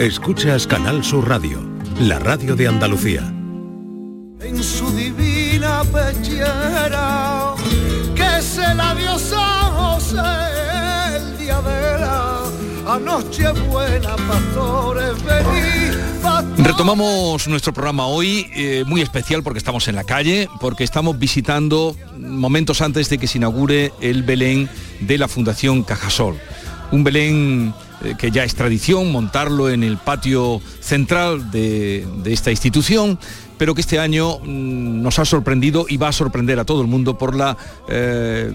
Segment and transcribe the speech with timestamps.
[0.00, 1.60] Escuchas Canal Sur Radio,
[2.00, 3.20] la radio de Andalucía.
[4.40, 7.52] En su divina pechera,
[8.14, 10.16] que se la dio San José
[11.16, 12.44] el día de la
[12.94, 16.66] anoche buena, pastores, venid, pastores.
[16.66, 21.94] Retomamos nuestro programa hoy, eh, muy especial porque estamos en la calle, porque estamos visitando
[22.16, 24.70] momentos antes de que se inaugure el Belén
[25.00, 26.40] de la Fundación Cajasol.
[26.90, 27.74] Un Belén
[28.04, 33.18] eh, que ya es tradición montarlo en el patio central de, de esta institución,
[33.58, 36.88] pero que este año mm, nos ha sorprendido y va a sorprender a todo el
[36.88, 38.52] mundo por la, eh,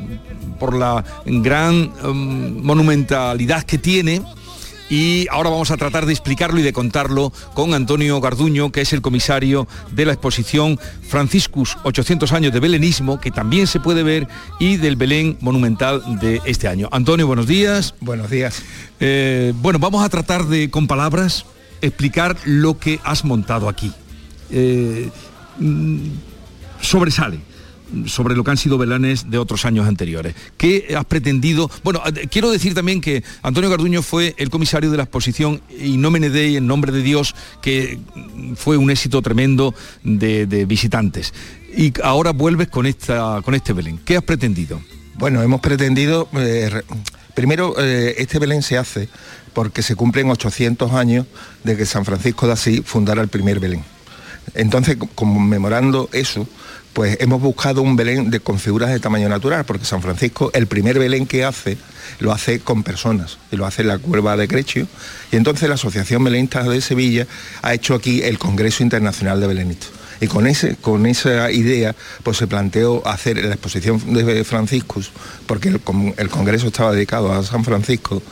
[0.59, 4.23] por la gran mm, monumentalidad que tiene
[4.89, 8.93] y ahora vamos a tratar de explicarlo y de contarlo con Antonio Garduño, que es
[8.93, 14.27] el comisario de la exposición Franciscus 800 años de belenismo, que también se puede ver,
[14.59, 16.89] y del Belén monumental de este año.
[16.91, 17.95] Antonio, buenos días.
[17.99, 18.61] Buenos días.
[18.99, 21.45] Eh, bueno, vamos a tratar de, con palabras,
[21.81, 23.91] explicar lo que has montado aquí.
[24.51, 25.09] Eh,
[25.59, 25.97] mm,
[26.81, 27.54] sobresale
[28.07, 30.35] sobre lo que han sido velanes de otros años anteriores.
[30.57, 31.69] ¿Qué has pretendido?
[31.83, 35.97] Bueno, eh, quiero decir también que Antonio Garduño fue el comisario de la exposición y
[35.97, 37.99] no Dei en nombre de Dios, que
[38.55, 41.33] fue un éxito tremendo de, visitantes.
[41.75, 43.99] Y ahora vuelves con, esta, con este Belén.
[44.03, 44.81] ¿Qué has pretendido?
[45.17, 46.81] Bueno, hemos pretendido, eh,
[47.33, 49.09] primero, eh, este Belén se hace
[49.53, 51.25] porque se cumplen 800 años
[51.63, 53.83] de que San Francisco de Asís fundara el primer Belén.
[54.53, 56.47] Entonces, co- conmemorando eso,
[56.95, 60.65] pues hemos buscado un Belén de, con figuras de tamaño natural, porque San Francisco, el
[60.65, 61.77] primer Belén que hace,
[62.19, 64.87] lo hace con personas, y lo hace en la cuerva de Creccio.
[65.29, 67.27] Y entonces la Asociación Belenista de Sevilla
[67.61, 69.89] ha hecho aquí el Congreso Internacional de Belenistas.
[70.21, 71.93] Y con, ese, con esa idea
[72.23, 75.11] pues se planteó hacer la exposición de Franciscus,
[75.47, 75.81] porque el,
[76.15, 78.23] el Congreso estaba dedicado a San Francisco,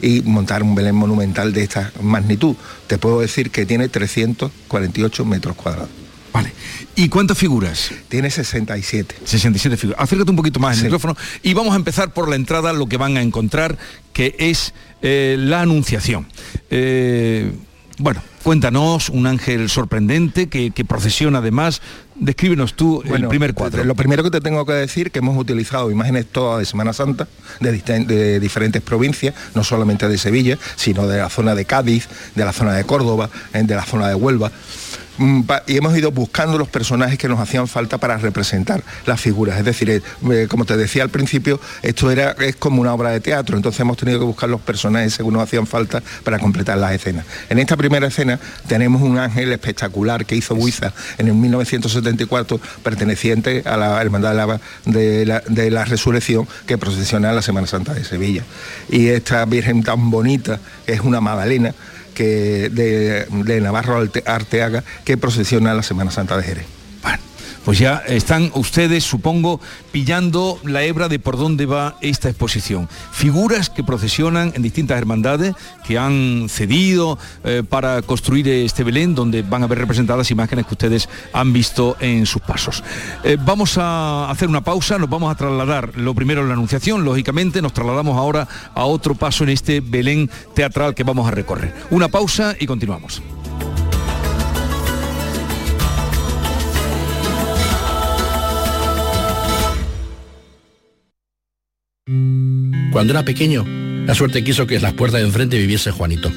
[0.00, 2.54] y montar un Belén monumental de esta magnitud.
[2.86, 6.01] Te puedo decir que tiene 348 metros cuadrados.
[6.32, 6.52] Vale.
[6.96, 7.90] ¿Y cuántas figuras?
[8.08, 9.16] Tiene 67.
[9.24, 10.00] 67 figuras.
[10.02, 10.84] Acércate un poquito más el Sí.
[10.84, 13.76] micrófono y vamos a empezar por la entrada, lo que van a encontrar,
[14.12, 14.72] que es
[15.02, 16.26] eh, la Anunciación.
[16.70, 17.52] Eh,
[17.98, 21.82] bueno, cuéntanos un ángel sorprendente que, que procesiona además.
[22.14, 23.84] Descríbenos tú el primer cuadro.
[23.84, 27.28] Lo primero que te tengo que decir que hemos utilizado imágenes todas de Semana Santa,
[27.60, 32.52] de, diferentes provincias, no solamente de Sevilla, sino de la zona de Cádiz, de la
[32.52, 34.50] zona de Córdoba, de la zona de Huelva.
[35.18, 39.58] Mm, Y hemos ido buscando los personajes que nos hacían falta para representar las figuras.
[39.58, 43.20] Es decir, eh, como te decía al principio, esto era, es como una obra de
[43.20, 46.92] teatro, entonces hemos tenido que buscar los personajes según nos hacían falta para completar las
[46.92, 47.26] escenas.
[47.50, 53.62] En esta primera escena tenemos un ángel espectacular que hizo Buiza en el 1974, perteneciente
[53.66, 58.04] a la Hermandad de la, de la- Resurrección que procesiona en la Semana Santa de
[58.04, 58.44] Sevilla.
[58.88, 61.74] Y esta Virgen tan bonita es una Magdalena
[62.12, 66.66] que de, de Navarro Arte- Arteaga que procesiona la Semana Santa de Jerez.
[67.64, 69.60] Pues ya están ustedes, supongo,
[69.92, 72.88] pillando la hebra de por dónde va esta exposición.
[73.12, 75.54] Figuras que procesionan en distintas hermandades
[75.86, 80.74] que han cedido eh, para construir este Belén, donde van a ver representadas imágenes que
[80.74, 82.82] ustedes han visto en sus pasos.
[83.22, 87.04] Eh, vamos a hacer una pausa, nos vamos a trasladar lo primero en la anunciación,
[87.04, 91.74] lógicamente, nos trasladamos ahora a otro paso en este Belén teatral que vamos a recorrer.
[91.90, 93.22] Una pausa y continuamos.
[102.92, 103.64] Cuando era pequeño,
[104.06, 106.30] la suerte quiso que en las puertas de enfrente viviese Juanito.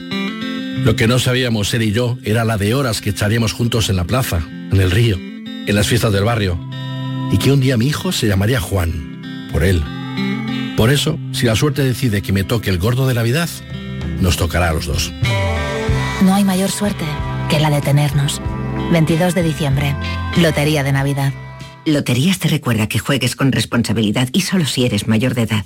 [0.85, 3.97] Lo que no sabíamos él y yo era la de horas que echaríamos juntos en
[3.97, 4.39] la plaza,
[4.71, 6.57] en el río, en las fiestas del barrio.
[7.33, 9.83] Y que un día mi hijo se llamaría Juan, por él.
[10.77, 13.49] Por eso, si la suerte decide que me toque el gordo de Navidad,
[14.21, 15.11] nos tocará a los dos.
[16.21, 17.03] No hay mayor suerte
[17.49, 18.41] que la de tenernos.
[18.93, 19.95] 22 de diciembre,
[20.37, 21.33] Lotería de Navidad.
[21.85, 25.65] Loterías te recuerda que juegues con responsabilidad y solo si eres mayor de edad.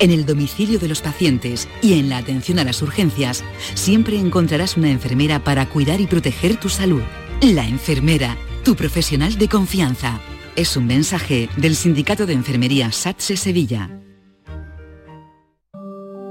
[0.00, 3.44] en el domicilio de los pacientes y en la atención a las urgencias,
[3.74, 7.02] siempre encontrarás una enfermera para cuidar y proteger tu salud.
[7.42, 10.20] La enfermera, tu profesional de confianza.
[10.56, 13.90] Es un mensaje del Sindicato de Enfermería SATSE Sevilla.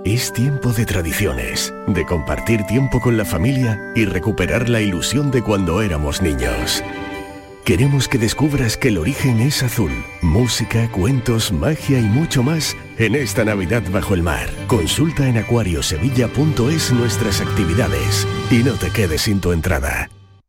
[0.05, 5.43] Es tiempo de tradiciones, de compartir tiempo con la familia y recuperar la ilusión de
[5.43, 6.83] cuando éramos niños.
[7.65, 9.91] Queremos que descubras que el origen es azul.
[10.21, 14.49] Música, cuentos, magia y mucho más en esta Navidad bajo el mar.
[14.67, 20.09] Consulta en acuariosevilla.es nuestras actividades y no te quedes sin tu entrada.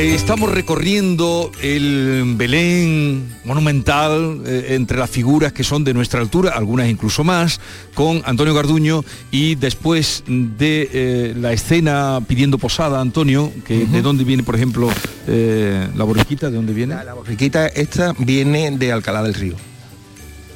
[0.00, 6.88] Estamos recorriendo el Belén monumental eh, entre las figuras que son de nuestra altura, algunas
[6.88, 7.60] incluso más,
[7.92, 14.24] con Antonio Garduño y después de eh, la escena pidiendo posada, Antonio, que de dónde
[14.24, 14.88] viene, por ejemplo,
[15.26, 16.94] eh, la borriquita, ¿de dónde viene?
[16.94, 19.69] La, la borriquita esta viene de Alcalá del Río.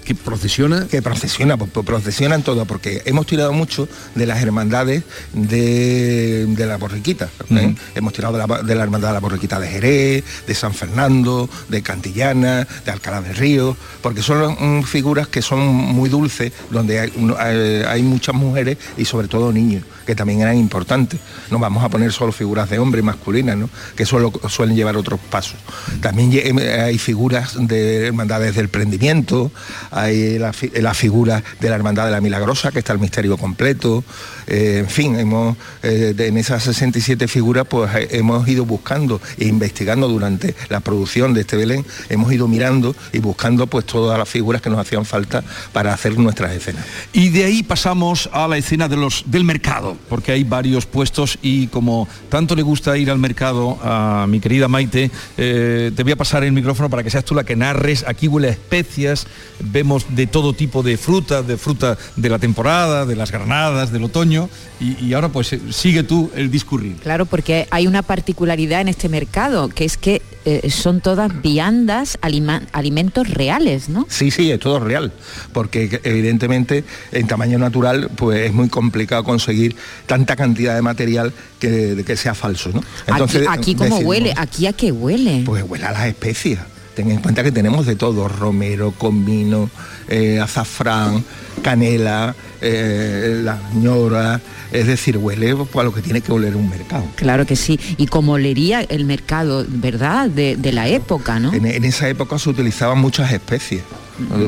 [0.04, 0.86] ¿Que procesiona?
[0.86, 5.02] Que procesiona, pues, pues procesionan todo, porque hemos tirado mucho de las hermandades
[5.32, 7.30] de, de la borriquita.
[7.50, 7.74] ¿eh?
[7.94, 11.48] Hemos tirado de la, de la hermandad de la borriquita de Jerez, de San Fernando,
[11.68, 17.00] de Cantillana, de Alcalá del Río, porque son mm, figuras que son muy dulces, donde
[17.00, 21.18] hay, muchas mujeres y sobre todo niños, que también eran importantes.
[21.50, 23.70] No vamos a poner solo figuras de hombres masculinas, ¿no?
[23.96, 25.56] que solo suelen llevar otros pasos.
[26.02, 29.50] También lle- hay figuras de hermandades del prendimiento,
[29.94, 34.05] hay la, la figura de la hermandad de la milagrosa, que está el misterio completo.
[34.46, 39.46] Eh, en fin, hemos, eh, en esas 67 figuras pues eh, hemos ido buscando e
[39.46, 44.29] investigando durante la producción de este Belén, hemos ido mirando y buscando pues todas las
[44.29, 45.43] figuras que nos hacían falta
[45.73, 46.85] para hacer nuestras escenas.
[47.12, 51.38] Y de ahí pasamos a la escena de los, del mercado, porque hay varios puestos
[51.40, 56.16] y como tanto le gusta ir al mercado a mi querida Maite, te voy a
[56.16, 58.04] pasar el micrófono para que seas tú la que narres.
[58.07, 59.26] Aquí huele a especias,
[59.61, 64.05] vemos de todo tipo de frutas, de fruta de la temporada, de las granadas, del
[64.05, 64.49] otoño,
[64.81, 66.97] y, y ahora pues eh, sigue tú el discurrir.
[66.97, 72.19] Claro, porque hay una particularidad en este mercado, que es que eh, son todas viandas,
[72.21, 74.07] alima- alimentos reales, ¿no?
[74.11, 75.12] Sí, sí, es todo real,
[75.53, 79.75] porque evidentemente en tamaño natural pues es muy complicado conseguir
[80.07, 82.83] tanta cantidad de material que, que sea falso, ¿no?
[83.07, 85.43] aquí, aquí como decidimos, huele, aquí a qué huele.
[85.47, 86.61] Pues huele a las especias.
[86.94, 89.68] Ten en cuenta que tenemos de todo, romero, comino,
[90.08, 91.24] eh, azafrán,
[91.62, 94.40] canela, eh, la ñora,
[94.72, 97.04] es decir, huele pues, a lo que tiene que oler un mercado.
[97.16, 97.78] Claro que sí.
[97.96, 100.30] Y como olería el mercado, ¿verdad?
[100.30, 101.52] De, de la época, ¿no?
[101.52, 103.82] En, en esa época se utilizaban muchas especies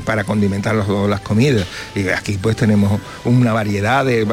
[0.05, 1.67] para condimentar los- las comidas.
[1.95, 4.25] Y aquí pues tenemos una variedad de,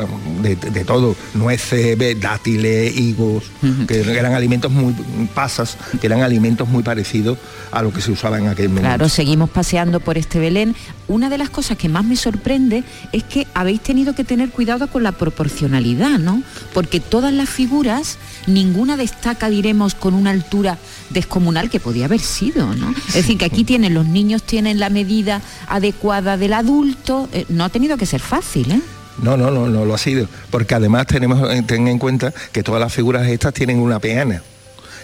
[0.41, 3.43] de- de todo, nueces, ve- dátiles, higos,
[3.87, 4.93] que eran alimentos muy,
[5.33, 7.37] pasas, que eran alimentos muy parecidos
[7.71, 8.87] a lo que se usaba en aquel momento.
[8.89, 10.75] Claro, seguimos paseando por este Belén.
[11.07, 14.87] Una de las cosas que más me sorprende es que habéis tenido que tener cuidado
[14.87, 16.41] con la proporcionalidad, ¿no?
[16.73, 20.77] Porque todas las figuras, ninguna destaca, diremos, con una altura
[21.09, 22.91] descomunal que podía haber sido, ¿no?
[23.09, 25.22] Es decir, que aquí tienen, los niños tienen la medida
[25.67, 28.81] adecuada del adulto, eh, no ha tenido que ser fácil, ¿eh?
[29.21, 30.27] No, no, no, no lo ha sido.
[30.49, 34.41] Porque además tenemos, ten en cuenta que todas las figuras estas tienen una peana,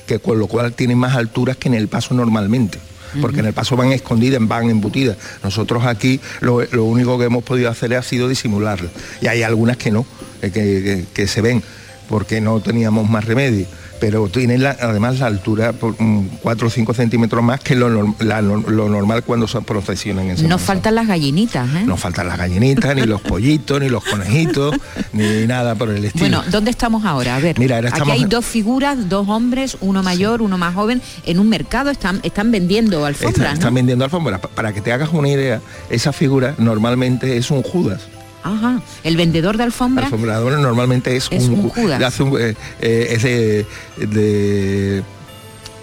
[0.07, 2.79] que con lo cual tienen más alturas que en el paso normalmente.
[3.21, 5.17] Porque en el paso van escondidas, van embutidas.
[5.43, 8.89] Nosotros aquí lo, lo único que hemos podido hacer ha sido disimularlo.
[9.19, 10.05] Y hay algunas que no,
[10.43, 11.63] eh, que- que se ven,
[12.07, 13.65] porque no teníamos más remedio.
[13.99, 15.95] Pero tienen la- además la altura por
[16.41, 20.55] 4 o 5 centímetros más que lo, la- lo normal cuando se procesionan en Semana
[20.55, 21.83] Nos faltan las gallinitas, ¿eh?
[21.85, 24.75] no faltan las gallinitas, ni los pollitos, ni los conejitos,
[25.13, 26.23] ni nada por el estilo.
[26.37, 27.35] Bueno, ¿dónde estamos ahora?
[27.35, 31.01] A ver, Mira, ahora aquí hay dos figuras, dos hombres, uno mayor, uno más joven,
[31.25, 33.53] en un mercado están, están vendiendo alfombras, Están, ¿no?
[33.59, 34.39] están vendiendo alfombras.
[34.39, 38.01] Pa- Para que te hagas una idea, esa figura normalmente es un Judas.
[38.43, 42.01] Ajá, el vendedor de alfombras Alfombrador normalmente es, Es un Ju- Judas.
[42.03, 43.65] hace un- eh, eh, es de,
[44.07, 45.03] de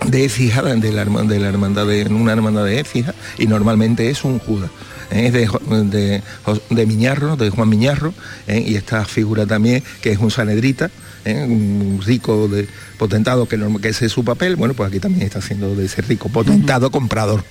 [0.06, 4.08] de Écija, de la, herma- de la hermandad de una hermandad de Écija, y normalmente
[4.08, 4.70] es un Judas.
[5.10, 5.26] ¿eh?
[5.26, 6.22] Es de,
[6.70, 8.14] de, Miñarro, de Juan Miñarro,
[8.46, 8.62] ¿eh?
[8.66, 10.90] y esta figura también, que es un sanedrita,
[11.24, 11.44] ¿eh?
[11.48, 15.26] un rico de potentado, que, norm- que ese es su papel, bueno, pues aquí también
[15.26, 17.42] está siendo de ese rico potentado comprador.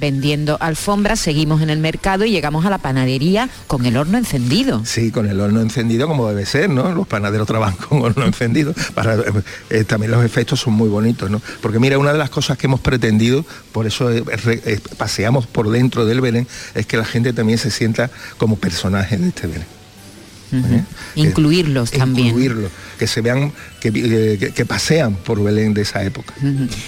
[0.00, 4.84] Vendiendo alfombras, seguimos en el mercado y llegamos a la panadería con el horno encendido.
[4.84, 6.92] Sí, con el horno encendido como debe ser, ¿no?
[6.92, 8.74] Los panaderos trabajan con horno encendido.
[8.94, 9.16] Para,
[9.70, 11.40] eh, también los efectos son muy bonitos, ¿no?
[11.60, 15.70] Porque mira, una de las cosas que hemos pretendido, por eso eh, eh, paseamos por
[15.70, 19.83] dentro del Belén, es que la gente también se sienta como personaje de este Belén.
[20.60, 20.84] Ujú.
[21.16, 22.28] Incluirlos también.
[22.28, 26.34] Incluirlos, que se vean, que, eh, que- que pasean por Belén de esa época.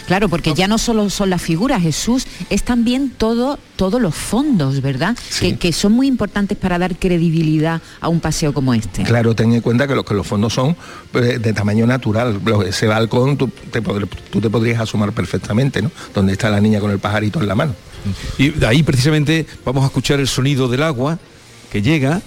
[0.07, 4.81] Claro, porque ya no solo son las figuras, Jesús, es también todo, todos los fondos,
[4.83, 5.17] ¿verdad?
[5.41, 9.03] Que, que son muy importantes para dar credibilidad a un paseo como este.
[9.03, 10.77] Claro, ten en cuenta que los, que los fondos son
[11.13, 12.41] pues, de tamaño natural.
[12.67, 15.91] Ese balcón tú te, podr- tú te podrías asomar perfectamente, ¿no?
[16.15, 17.75] Donde está la niña con el pajarito en la mano.
[18.39, 21.19] Y de ahí precisamente vamos a escuchar el sonido del agua
[21.73, 22.23] que llega.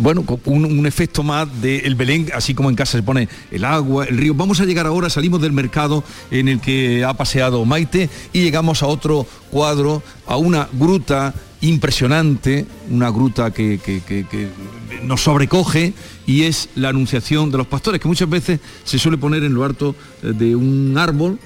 [0.00, 4.04] Bueno, un, un efecto más del Belén, así como en casa se pone el agua,
[4.04, 4.34] el río.
[4.34, 8.82] Vamos a llegar ahora, salimos del mercado en el que ha paseado Maite y llegamos
[8.82, 14.48] a otro cuadro, a una gruta impresionante, una gruta que, que- que- que
[15.02, 15.92] nos sobrecoge
[16.26, 19.64] y es la anunciación de los pastores, que muchas veces se suele poner en lo
[19.64, 21.38] alto eh, de un árbol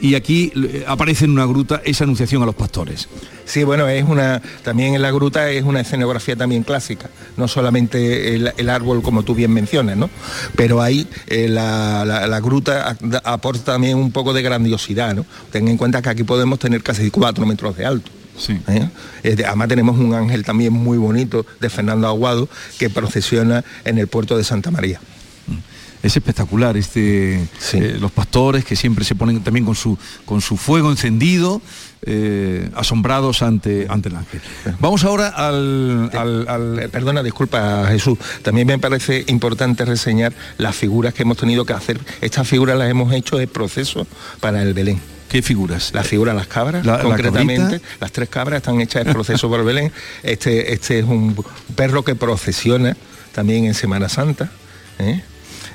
[0.00, 3.08] y aquí eh, aparece en una gruta esa anunciación a los pastores.
[3.44, 8.34] Sí, bueno, es una, también en la gruta es una escenografía también clásica, no solamente
[8.34, 10.10] el, el árbol como tú bien mencionas, ¿no?
[10.54, 15.24] Pero ahí eh, la, la- la gruta aporta también un poco de grandiosidad, ¿no?
[15.50, 18.10] Ten en cuenta que aquí podemos tener casi cuatro metros de alto.
[18.48, 18.88] ¿Eh?
[19.22, 23.98] Eh, de- además tenemos un ángel también muy bonito de Fernando Aguado que procesiona en
[23.98, 25.00] el puerto de Santa María.
[26.00, 27.42] Es espectacular este
[27.72, 31.60] eh, los pastores que siempre se ponen también con su con su fuego encendido,
[32.02, 34.40] eh, asombrados ante ante el ángel.
[34.78, 41.14] Vamos ahora al, al- Eh, Perdona, disculpa Jesús, también me parece importante reseñar las figuras
[41.14, 41.98] que hemos tenido que hacer.
[42.20, 44.06] Estas figuras las hemos hecho de proceso
[44.38, 45.00] para el Belén.
[45.28, 45.90] ¿Qué figuras?
[45.92, 47.80] Las figuras, las cabras, La- concretamente.
[48.00, 49.92] las tres cabras están hechas de proceso por Belén.
[50.22, 51.36] Este, este es un
[51.76, 52.96] perro que procesiona
[53.32, 54.50] también en Semana Santa.
[54.98, 55.22] ¿eh?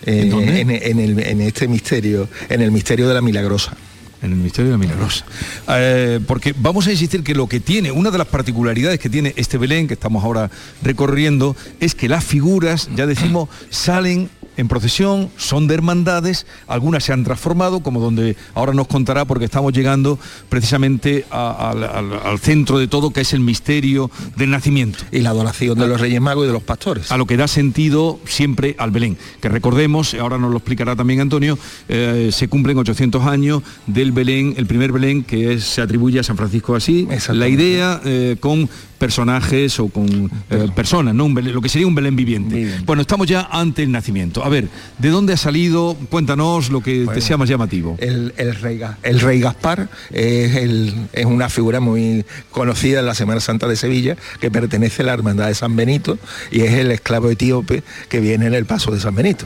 [0.05, 0.60] Eh, ¿En dónde?
[0.62, 3.75] en- en el- en este misterio, en el misterio de la milagrosa.
[4.24, 5.25] en el misterio de la milagrosa.
[5.67, 9.33] Eh, porque vamos a insistir que lo que tiene, una de las particularidades que tiene
[9.36, 10.50] este Belén que estamos ahora
[10.81, 17.13] recorriendo, es que las figuras, ya decimos, salen en procesión, son de hermandades, algunas se
[17.13, 20.19] han transformado, como donde ahora nos contará, porque estamos llegando
[20.50, 25.00] precisamente a- al, al- al centro de todo, que es el misterio del nacimiento.
[25.12, 27.12] Y la adoración de los Reyes Magos y de los pastores.
[27.12, 29.17] A lo que da sentido siempre al Belén.
[29.41, 31.57] Que recordemos, ahora nos lo explicará también Antonio,
[31.89, 36.24] eh, se cumplen 800 años del Belén, el primer Belén que es- se atribuye a
[36.24, 37.07] San Francisco así.
[37.29, 38.69] La idea eh, con
[39.07, 41.25] personajes o con eh, personas, ¿no?
[41.25, 42.72] Un Belén- lo que sería un Belén viviente.
[42.86, 44.45] Bueno, estamos ya ante el nacimiento.
[44.45, 45.98] A ver, ¿de dónde ha salido?
[46.10, 47.98] Cuéntanos lo que te sea más llamativo.
[48.00, 53.13] El, el rey, el rey Gaspar es, el- es una figura muy conocida en la
[53.13, 56.17] Semana Santa de Sevilla que pertenece a la hermandad de San Benito
[56.50, 59.45] y es el esclavo etíope que viene en el paso de San Benito.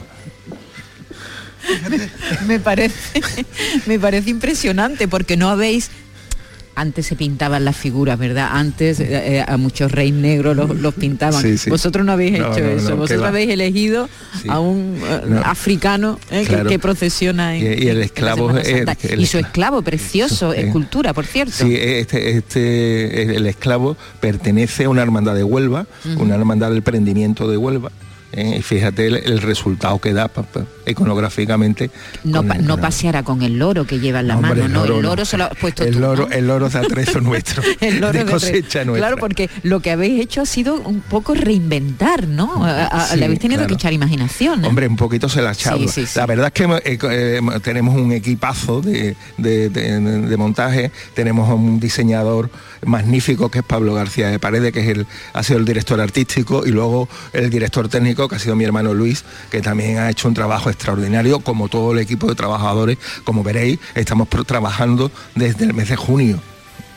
[2.46, 3.20] me parece
[3.86, 5.90] me parece impresionante porque no habéis
[6.80, 8.48] antes se pintaban las figuras, ¿verdad?
[8.52, 11.42] Antes eh, eh, a muchos reyes negros los, los pintaban.
[11.42, 11.70] Sí, sí.
[11.70, 12.82] Vosotros no habéis No, hecho no, eso.
[12.82, 14.08] no, ¿qué Vosotros habéis elegido
[14.48, 15.40] a un eh, No.
[15.40, 16.68] africano eh, que- Claro.
[16.68, 19.82] que, procesiona en, Y- y el esclavo el y su esclavo.
[19.82, 21.52] precioso, escultura, por cierto.
[21.54, 25.86] Sí, este, este, el esclavo pertenece a una hermandad de Huelva,
[26.18, 27.90] una hermandad del prendimiento de Huelva,
[28.32, 28.56] ¿eh?
[28.58, 31.90] y fíjate el, el resultado que da pa- pa- iconográficamente.
[32.24, 34.72] No, pa- el- no con- paseara con el loro que lleva en la mano, el
[34.72, 35.08] no, loro el no.
[35.10, 38.12] loro se lo has puesto el tú, loro, el loro de atrezo nuestro, El loro
[38.18, 39.08] de de cosecha tre- nuestra.
[39.08, 42.64] Claro, porque lo que habéis hecho ha sido un poco reinventar, ¿no?
[43.10, 43.68] Sí, le habéis tenido claro.
[43.68, 44.64] que echar imaginación.
[44.64, 44.68] ¿eh?
[44.68, 45.78] Hombre, un poquito se la ha echado.
[45.88, 46.18] Sí, sí.
[46.18, 51.48] La verdad es que eh, eh, tenemos un equipazo de, de- de- de montaje, tenemos
[51.52, 52.50] un diseñador
[52.84, 56.66] magnífico que es Pablo García de Paredes, que es el, ha sido el director artístico,
[56.66, 60.28] y luego el director técnico, que ha sido mi hermano Luis, que también ha hecho
[60.28, 65.74] un trabajo extraordinario, como todo el equipo de trabajadores, como veréis, estamos trabajando desde el
[65.74, 66.40] mes de junio.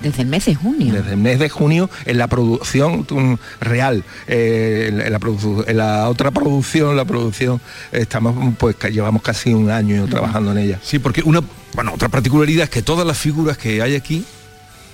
[0.01, 0.93] Desde el mes de junio.
[0.95, 5.77] Desde el mes de junio en la producción mm, real, eh, en, la produ- en
[5.77, 7.61] la otra producción, la producción,
[7.91, 10.79] estamos pues que llevamos casi un año trabajando en ella.
[10.81, 11.41] Sí, porque una,
[11.75, 14.25] bueno, otra particularidad es que todas las figuras que hay aquí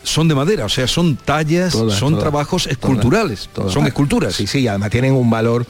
[0.07, 3.73] son de madera, o sea, son tallas, Todas, son todas, trabajos esculturales, todas.
[3.73, 4.33] son esculturas.
[4.35, 5.65] Sí, sí, y además tienen un valor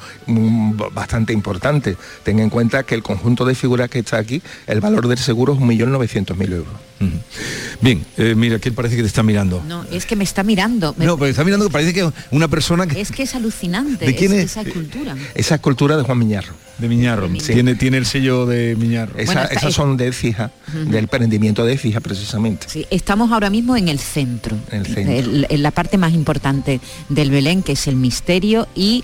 [0.94, 1.98] bastante importante.
[2.24, 5.54] Ten en cuenta que el conjunto de figuras que está aquí, el valor del seguro
[5.54, 6.74] es 1.900.000 euros.
[7.82, 9.64] Bien, eh, mira, que parece que te está mirando.
[9.68, 10.94] No, es que me está mirando.
[10.98, 14.06] Me- No, pero está mirando que parece que una persona que Es que es alucinante
[14.06, 14.52] ¿De quién es- es?
[14.52, 15.16] esa escultura.
[15.36, 16.54] Esa escultura de Juan Miñarro.
[16.78, 19.14] De Miñarro, tiene tiene el sello de Miñarro.
[19.18, 20.08] Esa- Bueno, está- esas es- son de
[20.68, 20.92] Ujú.
[20.92, 22.68] del prendimiento de Écija precisamente.
[22.70, 25.14] Sí, estamos ahora mismo en el centro, En el centro.
[25.14, 26.80] el- en la parte más importante
[27.10, 29.04] del Belén, que es el misterio y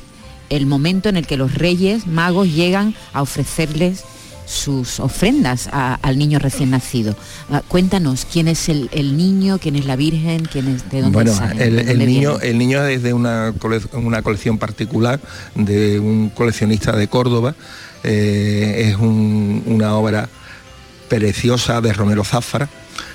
[0.49, 4.03] el momento en el que los reyes magos llegan a ofrecerles
[4.45, 7.15] sus ofrendas a- al niño recién nacido.
[7.49, 11.13] Ah, cuéntanos, ¿quién es el, el niño, quién es la Virgen, quién es de dónde
[11.15, 15.19] Bueno, sale, el, el niño, el niño es de una, cole- una colección particular
[15.55, 17.55] de un coleccionista de Córdoba.
[18.05, 20.27] eh, es un- una obra
[21.07, 22.67] preciosa de Romero Záfara,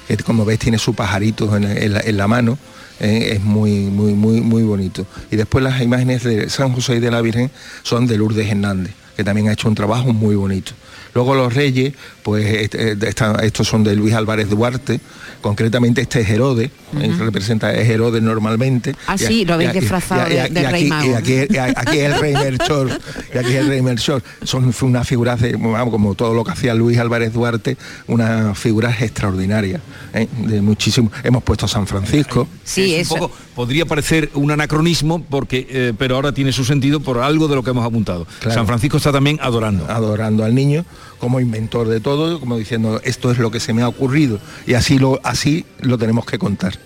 [0.06, 2.58] que como veis tiene su pajarito en, en la, en la mano.
[3.00, 5.06] eh, es muy, muy, muy, muy bonito.
[5.30, 7.50] Y después las imágenes de San José y de la Virgen
[7.84, 10.72] son de Lourdes Hernández, que también ha hecho un trabajo muy bonito.
[11.18, 15.00] Luego los reyes, pues de esta- estos son de Luis Álvarez Duarte,
[15.40, 16.70] concretamente este es Herodes,
[17.00, 18.94] eh, representa es Herodes normalmente.
[19.08, 21.10] Ah, Y sí, lo habéis disfrazado y de- y de aquí- rey mago.
[21.10, 23.00] Y aquí, y aquí es el rey Melchor,
[23.34, 24.22] y aquí es el rey Melchor.
[24.44, 29.02] Son unas figuras de, vamos, como todo lo que hacía Luis Álvarez Duarte, unas figuras
[29.02, 29.80] extraordinarias,
[30.14, 30.28] ¿eh?
[30.46, 31.10] de muchísimo.
[31.24, 32.46] Hemos puesto a San Francisco.
[32.62, 37.00] Sí, Es un poco- podría parecer un anacronismo, porque, eh, pero ahora tiene su sentido
[37.00, 38.24] por algo de lo que hemos apuntado.
[38.38, 38.54] Claro.
[38.54, 39.84] San Francisco está también adorando.
[39.90, 40.84] adorando al niño
[41.18, 44.74] como inventor de todo, como diciendo esto es lo que se me ha ocurrido y
[44.74, 46.78] así lo así lo tenemos que contar.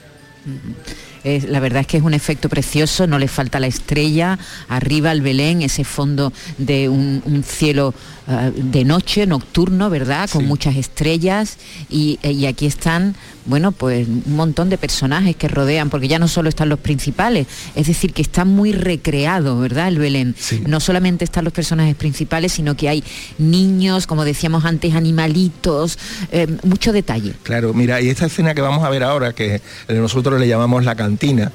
[1.25, 5.13] Es- la verdad es que es un efecto precioso, no le falta la estrella, arriba
[5.13, 7.95] el Belén, ese fondo de un, un cielo
[8.27, 10.29] ah, de noche, nocturno, ¿verdad?
[10.31, 11.59] Con muchas estrellas
[11.89, 16.29] y, y aquí están, bueno, pues un montón de personajes que rodean, porque ya no
[16.29, 19.89] solo están los principales, es decir, que está muy recreado, ¿verdad?
[19.89, 20.35] El Belén.
[20.67, 23.05] No solamente están los personajes principales, sino que hay
[23.39, 25.99] niños, como decíamos antes, animalitos,
[26.31, 27.35] eh, mucho detalle.
[27.43, 30.95] Claro, mira, y esta escena que vamos a ver ahora, que nosotros le llamamos la
[30.95, 31.53] cantina,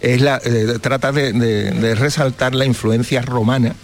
[0.00, 3.74] es la, eh, trata de, de- de resaltar la influencia romana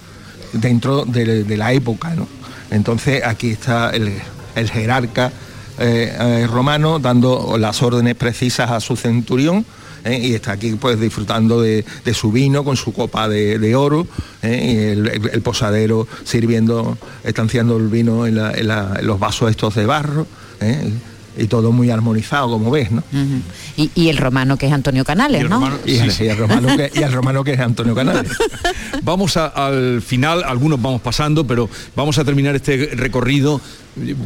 [0.53, 2.29] dentro de, de la época, ¿no?
[2.71, 4.13] Entonces aquí está el,
[4.55, 5.33] el jerarca
[5.79, 9.65] eh, eh, romano dando las órdenes precisas a su centurión.
[10.05, 10.21] ¿eh?
[10.23, 14.07] y está aquí pues disfrutando de, de su vino con su copa de, de oro
[14.43, 20.27] y el, posadero sirviendo, estanciando el vino en, la- en los vasos estos de barro.
[21.39, 23.03] Y todo muy armonizado como ves, ¿no?
[23.77, 25.71] Y, y el romano que es Antonio Canales, ¿no?
[25.85, 28.31] Y, el, y el romano que, y el romano que es Antonio Canales.
[29.03, 33.61] Vamos a- al final, algunos vamos pasando, pero vamos a terminar este recorrido.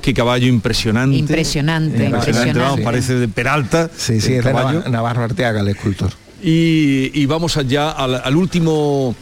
[0.02, 1.16] Qué caballo impresionante.
[1.16, 2.82] Impresionante, Vamos, impresionante.
[2.82, 3.88] parece de Peralta.
[3.96, 4.78] Sí, sí, el es de caballo.
[4.78, 6.10] Navarro, Navarro Arteaga, el escultor.
[6.42, 9.14] Y, y vamos allá al, al último,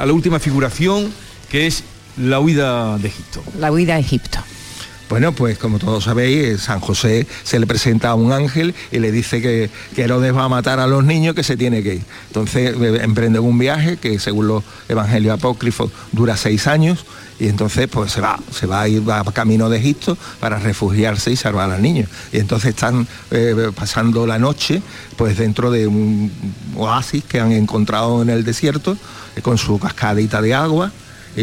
[0.00, 1.12] a la última figuración,
[1.50, 1.84] que es
[2.16, 3.42] la huida de Egipto.
[3.58, 4.38] La huida a Egipto.
[5.08, 9.12] Bueno, pues como todos sabéis, San José se le presenta a un ángel y le
[9.12, 12.02] dice que, que Herodes va a matar a los niños, que se tiene que ir.
[12.28, 17.04] Entonces eh, emprende un viaje que según los evangelios apócrifos dura seis años
[17.38, 21.30] y entonces pues se va, se va a ir va camino de Egipto para refugiarse
[21.32, 22.06] y salvar al niño.
[22.32, 24.82] Y entonces están eh, pasando la noche
[25.16, 26.30] pues dentro de un
[26.76, 28.96] oasis que han encontrado en el desierto
[29.36, 30.92] eh, con su cascadita de agua.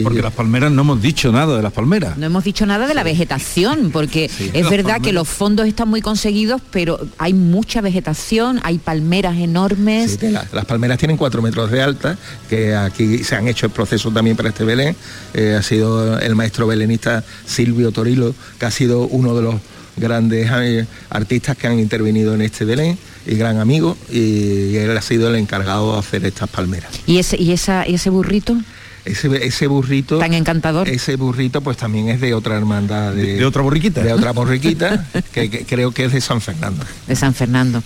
[0.04, 2.18] Porque las palmeras no hemos dicho nada de las palmeras.
[2.18, 6.02] No hemos dicho nada de la vegetación, porque es verdad que los fondos están muy
[6.02, 10.12] conseguidos, pero hay mucha vegetación, hay palmeras enormes.
[10.12, 12.18] Sí, que la- las palmeras tienen cuatro metros de alta,
[12.50, 14.96] que aquí se han hecho el proceso también para este Belén.
[15.34, 19.56] Eh, ha sido el maestro belenista Silvio Torilo, que ha sido uno de los
[19.98, 25.02] grandes eh, artistas que han intervenido en este Belén y gran amigo, y él ha
[25.02, 26.92] sido el encargado de hacer estas palmeras.
[27.06, 28.56] ¿Y ese, y esa, y ese burrito?
[29.06, 30.20] Ese, ese burrito...
[30.20, 30.88] Tan encantador.
[30.88, 33.14] Ese burrito pues también es de otra hermandad.
[33.14, 34.04] De, ¿De otra borriquita?
[34.04, 36.86] De otra borriquita, que, que creo que es de San Fernando.
[37.08, 37.84] De San Fernando.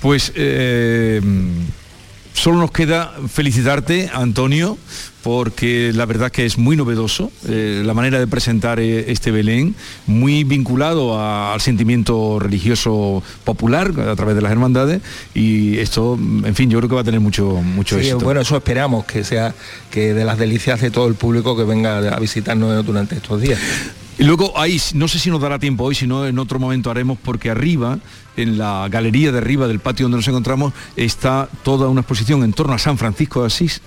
[0.00, 1.20] Pues eh,
[2.34, 4.78] solo nos queda felicitarte, Antonio,
[5.22, 9.74] porque la verdad que es muy novedoso eh, la manera de presentar eh, este Belén,
[10.06, 15.02] muy vinculado a- al sentimiento religioso popular a través de las hermandades
[15.34, 18.20] y esto, en fin, yo creo que va a tener mucho, mucho Sí, éxito.
[18.24, 19.54] bueno, eso esperamos, que sea
[19.90, 23.58] que de las delicias de todo el público que venga a visitarnos durante estos días.
[24.18, 26.90] Y luego ahí, no sé si nos dará tiempo hoy, si no en otro momento
[26.90, 27.98] haremos, porque arriba,
[28.36, 32.52] en la galería de arriba del patio donde nos encontramos, está toda una exposición en
[32.52, 33.82] torno a San Francisco de Asís,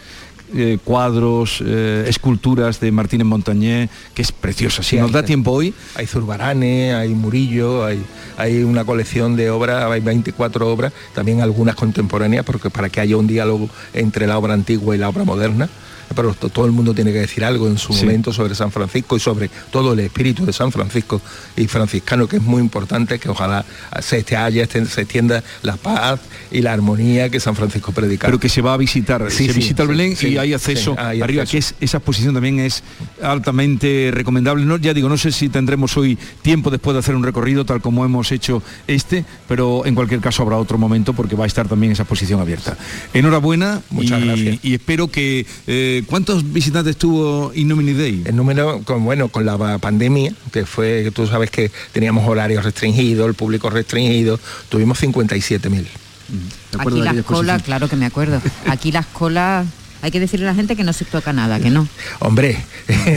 [0.56, 4.84] eh, cuadros, eh, esculturas de Martínez Montañé, que es preciosa.
[4.84, 8.04] Si Sí, nos da tiempo hoy, Hay Zurbarane, hay Murillo, hay,
[8.38, 13.18] hay una colección de obras, hay 24 obras, también algunas contemporáneas, porque para que haya
[13.18, 15.70] un diálogo entre la obra antigua y la obra moderna.
[16.16, 18.06] Pero to- todo el mundo tiene que decir algo en su Sí.
[18.06, 21.22] momento sobre San Francisco y sobre todo el espíritu de San Francisco
[21.58, 23.66] y franciscano, que es muy importante, que ojalá
[24.02, 26.20] se, este haya, este- se extienda la paz
[26.52, 28.28] y la armonía que San Francisco predicaba.
[28.30, 29.26] pero que se va a visitar.
[29.32, 31.52] Sí, se sí, visita el Belén y hay acceso hay arriba, acceso.
[31.52, 32.84] que es, esa exposición también es
[33.22, 34.66] altamente recomendable.
[34.66, 37.82] No, ya digo, no sé si tendremos hoy tiempo después de hacer un recorrido tal
[37.82, 41.68] como hemos hecho este, pero en cualquier caso habrá otro momento porque va a estar
[41.68, 42.78] también esa exposición abierta.
[43.14, 44.60] Enhorabuena Muchas y, gracias.
[44.64, 45.46] y espero que...
[45.68, 48.24] eh, ¿Cuántos visitantes tuvo Innomini Day?
[48.26, 53.28] El número, con, bueno, con la pandemia, que fue, tú sabes que teníamos horarios restringidos,
[53.28, 54.40] el público restringido,
[54.70, 55.86] tuvimos 57.000.
[56.80, 58.42] Aquí las colas, claro que me acuerdo.
[58.68, 59.68] Aquí las colas,
[60.04, 61.88] hay que decirle a la gente que no se toca nada, que no.
[62.20, 62.58] Hombre,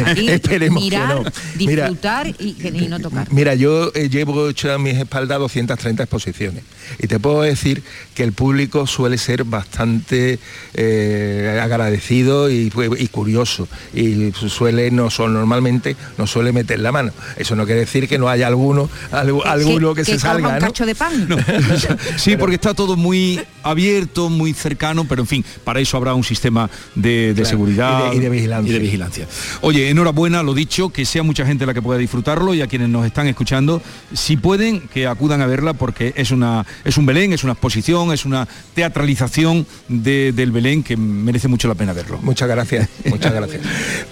[0.06, 1.30] Aquí esperemos mirar, que no.
[1.58, 3.26] Mira, disfrutar y, que- y no tocar.
[3.32, 6.62] Mira, yo eh, llevo hecho a mis espaldas 230 exposiciones
[7.00, 7.82] y te puedo decir
[8.14, 10.38] que el público suele ser bastante
[10.74, 17.12] eh, agradecido y, y curioso y suele no son normalmente no suele meter la mano.
[17.36, 20.54] Eso no quiere decir que no haya alguno algu- alguno que, se coja salga, un
[20.54, 20.60] ¿no?
[20.60, 21.28] cacho de pan.
[22.16, 26.22] Sí, porque está todo muy abierto, muy cercano, pero en fin, para eso habrá un
[26.24, 28.70] sistema de, de Claro, seguridad y de- y de vigilancia.
[28.70, 29.28] y de vigilancia.
[29.60, 32.88] Oye, enhorabuena, lo dicho, que sea mucha gente la que pueda disfrutarlo y a quienes
[32.88, 37.32] nos están escuchando, si pueden, que acudan a verla porque es una es un Belén,
[37.32, 42.18] es una exposición, es una teatralización de- del Belén que merece mucho la pena verlo.
[42.22, 43.62] Muchas gracias, muchas gracias.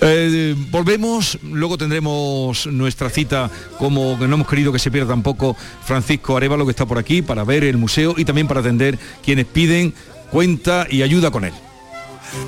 [0.01, 5.57] Eh, volvemos, luego tendremos nuestra cita como que no hemos querido que se pierda tampoco
[5.85, 9.47] Francisco Arevalo que está por aquí para ver el museo y también para atender quienes
[9.47, 9.95] piden
[10.31, 11.53] cuenta y ayuda con él.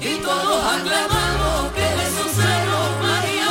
[0.01, 3.51] Y todos aclamamos que de su seno María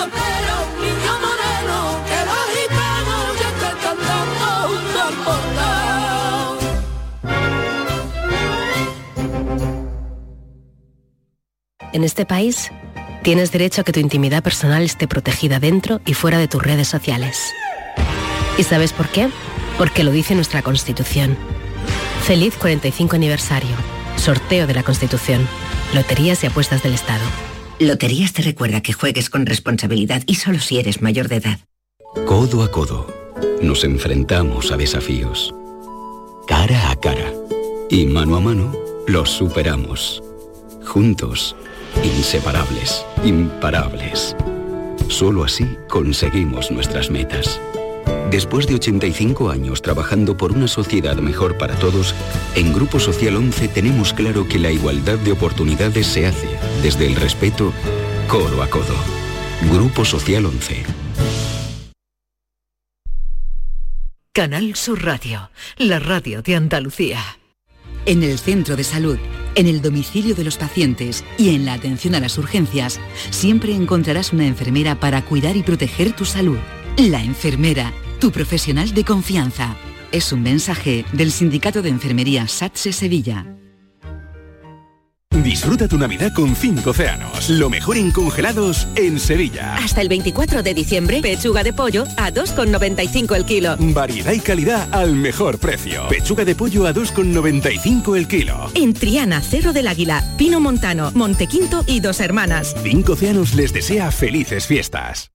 [0.81, 1.77] niño moreno,
[2.09, 4.47] que los gitanos ya están cantando
[5.23, 5.45] junto.
[11.93, 12.71] En este país,
[13.23, 16.87] tienes derecho a que tu intimidad personal esté protegida dentro y fuera de tus redes
[16.87, 17.53] sociales.
[18.57, 19.29] ¿Y sabes por qué?
[19.77, 21.37] Porque lo dice nuestra Constitución.
[22.23, 23.75] Feliz 45 aniversario.
[24.17, 25.47] Sorteo de la Constitución.
[25.93, 27.23] Loterías y apuestas del Estado.
[27.79, 31.59] Loterías te recuerda que juegues con responsabilidad y solo si eres mayor de edad.
[32.25, 33.07] Codo a codo,
[33.61, 35.53] nos enfrentamos a desafíos.
[36.47, 37.31] Cara a cara.
[37.89, 38.73] Y mano a mano,
[39.07, 40.23] los superamos.
[40.85, 41.55] Juntos,
[42.03, 44.35] inseparables, imparables.
[45.07, 47.59] Solo así conseguimos nuestras metas.
[48.29, 52.13] Después de 85 años trabajando por una sociedad mejor para todos,
[52.55, 56.49] en Grupo Social 11 tenemos claro que la igualdad de oportunidades se hace
[56.83, 57.71] desde el respeto
[58.27, 58.95] codo a codo.
[59.71, 60.83] Grupo Social 11.
[64.33, 67.21] Canal Sur Radio, la radio de Andalucía.
[68.05, 69.17] En el centro de salud,
[69.55, 74.33] en el domicilio de los pacientes y en la atención a las urgencias, siempre encontrarás
[74.33, 76.59] una enfermera para cuidar y proteger tu salud.
[76.97, 79.75] La enfermera, tu profesional de confianza.
[80.13, 83.45] Es un mensaje del Sindicato de Enfermería SATSE Sevilla.
[85.43, 87.49] Disfruta tu Navidad con 5 océanos.
[87.49, 89.75] Lo mejor en congelados en Sevilla.
[89.75, 93.75] Hasta el 24 de diciembre, pechuga de pollo a 2,95 el kilo.
[93.77, 96.07] Variedad y calidad al mejor precio.
[96.07, 98.71] Pechuga de pollo a 2,95 el kilo.
[98.73, 102.73] En Triana, Cerro del Águila, Pino Montano, Montequinto y Dos Hermanas.
[102.81, 105.34] 5 océanos les desea felices fiestas.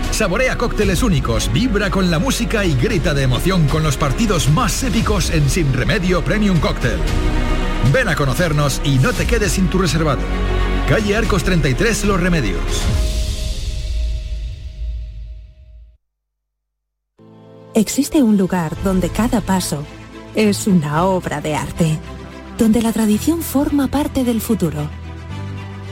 [0.11, 4.83] Saborea cócteles únicos, vibra con la música y grita de emoción con los partidos más
[4.83, 6.99] épicos en Sin Remedio Premium Cóctel.
[7.93, 10.21] Ven a conocernos y no te quedes sin tu reservado.
[10.87, 12.61] Calle Arcos 33 Los Remedios.
[17.73, 19.85] Existe un lugar donde cada paso
[20.35, 21.97] es una obra de arte,
[22.57, 24.89] donde la tradición forma parte del futuro,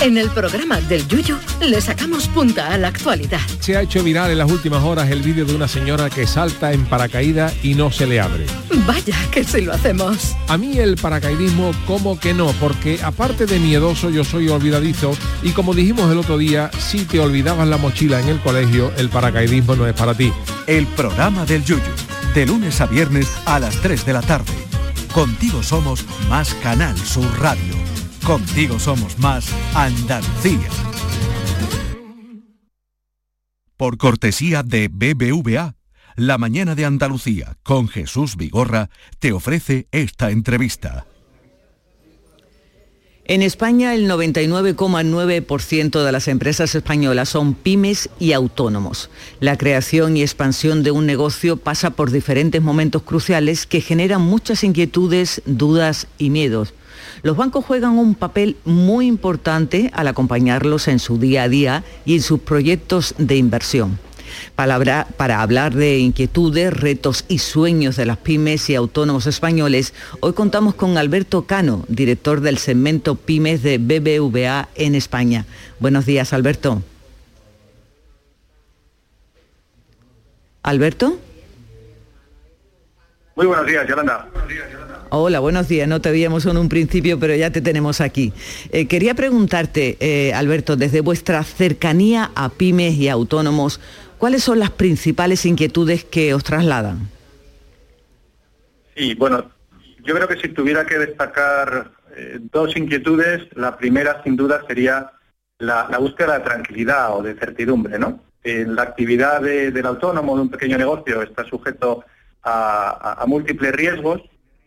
[0.00, 3.40] En el programa del Yuyu le sacamos punta a la actualidad.
[3.58, 6.72] Se ha hecho viral en las últimas horas el vídeo de una señora que salta
[6.72, 8.46] en paracaídas y no se le abre.
[8.86, 10.36] Vaya que si lo hacemos.
[10.46, 15.50] A mí el paracaidismo como que no, porque aparte de miedoso yo soy olvidadizo y
[15.50, 19.74] como dijimos el otro día, si te olvidabas la mochila en el colegio, el paracaidismo
[19.74, 20.32] no es para ti.
[20.68, 21.82] El programa del Yuyu,
[22.34, 24.52] de lunes a viernes a las 3 de la tarde.
[25.12, 27.87] Contigo somos más Canal Sur Radio.
[28.28, 30.68] Contigo somos más Andalucía.
[33.78, 35.76] Por cortesía de BBVA,
[36.14, 41.06] La Mañana de Andalucía con Jesús Vigorra te ofrece esta entrevista.
[43.24, 49.08] En España el 99,9% de las empresas españolas son pymes y autónomos.
[49.40, 54.64] La creación y expansión de un negocio pasa por diferentes momentos cruciales que generan muchas
[54.64, 56.74] inquietudes, dudas y miedos.
[57.22, 62.16] Los bancos juegan un papel muy importante al acompañarlos en su día a día y
[62.16, 63.98] en sus proyectos de inversión.
[64.54, 70.32] Para, para, hablar de inquietudes, retos y sueños de las pymes y autónomos españoles, hoy
[70.32, 75.46] contamos con Alberto Cano, director del segmento pymes de BBVA en España.
[75.80, 76.82] Buenos días, Alberto.
[80.62, 81.18] ¿Alberto?
[83.34, 84.28] Muy buenos días, Yolanda.
[85.10, 85.88] Hola, buenos días.
[85.88, 88.32] No te veíamos en un principio, pero ya te tenemos aquí.
[88.72, 93.80] Eh, quería preguntarte, eh, Alberto, desde vuestra cercanía a pymes y autónomos,
[94.18, 97.08] ¿cuáles son las principales inquietudes que os trasladan?
[98.96, 99.50] Sí, bueno,
[100.04, 105.12] yo creo que si tuviera que destacar eh, dos inquietudes, la primera sin duda sería
[105.58, 108.20] la, búsqueda de tranquilidad o de certidumbre, ¿no?
[108.44, 112.04] la actividad de, del autónomo, de un pequeño negocio, está sujeto
[112.42, 114.22] a múltiples riesgos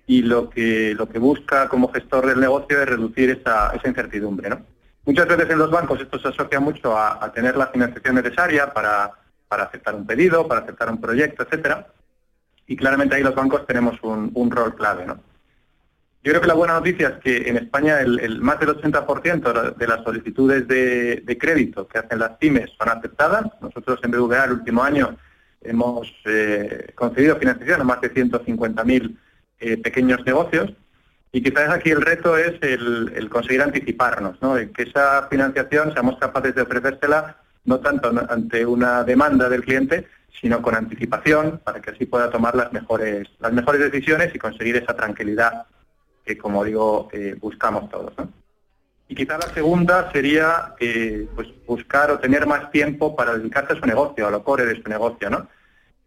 [0.07, 4.49] y lo que, lo que busca como gestor del negocio es reducir esa, esa incertidumbre.
[4.49, 4.65] ¿no?
[5.05, 9.11] Muchas veces en los bancos esto se asocia mucho a, tener la financiación necesaria para,
[9.47, 11.87] para, aceptar un pedido, para aceptar un proyecto, etcétera,
[12.67, 15.05] y claramente ahí los bancos tenemos un, un rol clave.
[15.05, 15.15] ¿no?
[16.23, 19.87] Yo creo que la buena noticia es que en España el más del 80% de
[19.87, 23.45] las solicitudes de, de, crédito que hacen las pymes son aceptadas.
[23.59, 25.17] Nosotros en BVA el último año
[25.61, 29.17] hemos eh, concedido financiación a más de 150.000
[29.61, 30.73] eh, pequeños negocios
[31.31, 34.55] y quizás aquí el reto es el, conseguir anticiparnos, ¿no?
[34.55, 40.07] que esa financiación seamos capaces de ofrecérsela no tanto ante una demanda del cliente,
[40.41, 44.75] sino con anticipación para que así pueda tomar las mejores, las mejores decisiones y conseguir
[44.77, 45.67] esa tranquilidad
[46.25, 48.13] que, como digo, eh, buscamos todos.
[49.07, 53.79] Y quizá la segunda sería eh, pues buscar o tener más tiempo para dedicarse a
[53.79, 55.29] su negocio, a lo core de su negocio.
[55.29, 55.47] ¿no?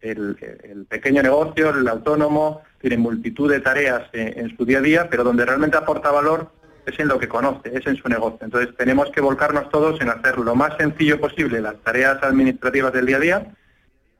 [0.04, 5.08] El, el pequeño negocio, el autónomo, tiene multitud de tareas en, su día a día,
[5.08, 6.50] pero donde realmente aporta valor
[6.84, 8.40] es en lo que conoce, es en su negocio.
[8.42, 13.06] Entonces tenemos que volcarnos todos en hacer lo más sencillo posible las tareas administrativas del
[13.06, 13.56] día a día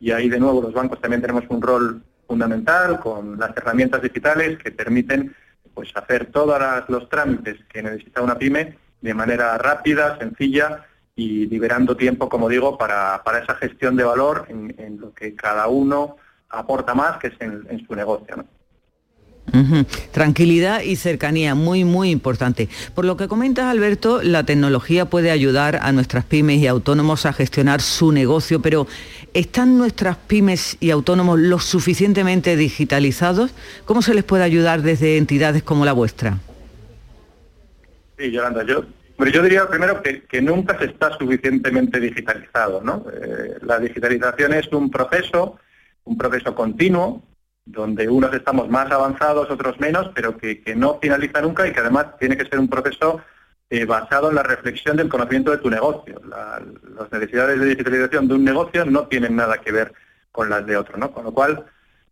[0.01, 4.59] y ahí de nuevo los bancos también tenemos un rol fundamental con las herramientas digitales
[4.59, 5.35] que permiten
[5.75, 11.96] pues hacer todos los trámites que necesita una pyme de manera rápida, sencilla y liberando
[11.96, 16.16] tiempo, como digo, para, para esa gestión de valor en, en, lo que cada uno
[16.48, 18.37] aporta más, que es en, en su negocio.
[18.37, 18.44] ¿no?
[19.53, 19.87] Uh -huh.
[20.11, 22.68] Tranquilidad y cercanía, muy, muy importante.
[22.94, 27.33] Por lo que comentas, Alberto, la tecnología puede ayudar a nuestras pymes y autónomos a
[27.33, 28.88] gestionar su negocio, pero
[29.35, 33.53] ¿están nuestras pymes y autónomos lo suficientemente digitalizados?
[33.85, 36.38] ¿Cómo se les puede ayudar desde entidades como la vuestra?
[38.18, 38.85] Sí, Yolanda, yo
[39.16, 43.07] Pero yo diría primero que, nunca se está suficientemente digitalizado, ¿no?
[43.12, 45.59] Eh, la digitalización es un proceso,
[46.05, 47.22] un proceso continuo,
[47.64, 52.18] donde unos estamos más avanzados, otros menos, pero que, no finaliza nunca y que además
[52.18, 53.20] tiene que ser un proceso
[53.70, 56.20] eh, basado en la reflexión del conocimiento de tu negocio.
[56.29, 56.62] La-
[56.98, 59.92] las necesidades de digitalización de un negocio no tienen nada que ver
[60.33, 61.12] con las de otro, ¿no?
[61.12, 61.64] Con lo cual,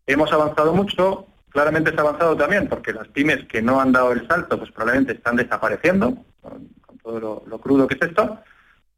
[0.06, 4.12] hemos avanzado mucho, claramente se ha avanzado también, porque las pymes que no han dado
[4.12, 6.16] el salto, pues probablemente están desapareciendo,
[7.02, 8.38] todo lo, crudo que es esto,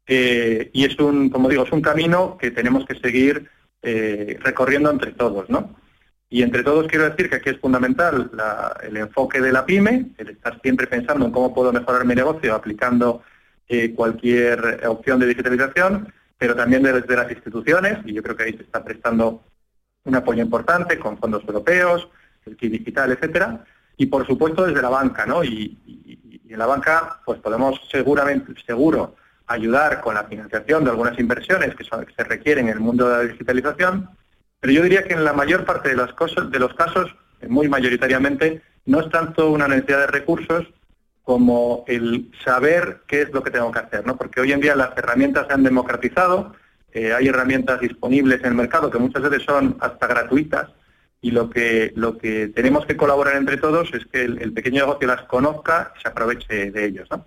[0.07, 3.49] eh, y es un, como digo, es un camino que tenemos que seguir
[3.81, 5.75] eh, recorriendo entre todos, ¿no?
[6.29, 8.31] Y entre todos quiero decir que aquí es fundamental
[8.83, 12.55] el enfoque de la pyme, el estar siempre pensando en cómo puedo mejorar mi negocio
[12.55, 13.21] aplicando
[13.67, 18.53] eh, cualquier opción de digitalización, pero también desde las instituciones, y yo creo que ahí
[18.53, 19.43] se está prestando
[20.03, 22.07] un apoyo importante con fondos europeos,
[22.45, 23.63] el kit digital, etcétera,
[23.97, 25.43] y por supuesto desde la banca, ¿no?
[26.55, 29.15] En la banca, pues podemos seguramente, seguro,
[29.45, 33.31] ayudar con la financiación de algunas inversiones que, se requieren en el mundo de la
[33.31, 34.09] digitalización,
[34.59, 37.13] pero yo diría que en la mayor parte de, las cosas, de los casos,
[37.47, 40.65] muy mayoritariamente, no es tanto una necesidad de recursos
[41.23, 44.15] como el saber qué es lo que tengo que hacer, ¿no?
[44.15, 46.55] Porque hoy en día las herramientas se han democratizado,
[46.93, 50.69] eh, hay herramientas disponibles en el mercado que muchas veces son hasta gratuitas
[51.25, 55.07] y lo que lo que tenemos que colaborar entre todos es que el, pequeño negocio
[55.07, 57.25] las conozca y se aproveche de ellos, ¿no?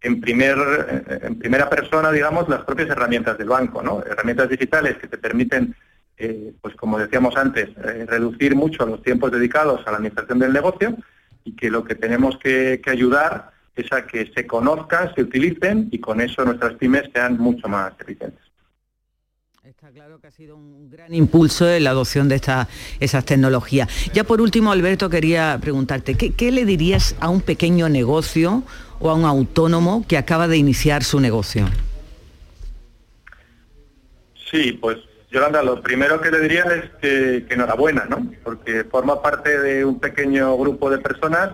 [0.00, 4.02] En, primer, eh, en primera persona, digamos, las propias herramientas del banco, ¿no?
[4.04, 5.72] Herramientas digitales que te permiten
[6.16, 10.52] eh, pues como decíamos antes, eh, reducir mucho los tiempos dedicados a la administración del
[10.52, 10.96] negocio
[11.44, 16.00] y que lo que tenemos que ayudar es a que se conozcan, se utilicen y
[16.00, 18.47] con eso nuestras pymes sean mucho más eficientes.
[20.88, 22.68] Gran impulso en la adopción de estas
[23.00, 23.88] esas tecnologías.
[24.14, 28.62] Ya por último, Alberto, quería preguntarte, ¿qué, le dirías a un pequeño negocio
[29.00, 31.66] o a un autónomo que acaba de iniciar su negocio?
[34.50, 34.98] Sí, pues
[35.30, 38.26] Yolanda, lo primero que le diría es que, que enhorabuena, ¿no?
[38.42, 41.50] Porque forma parte de un pequeño grupo de personas,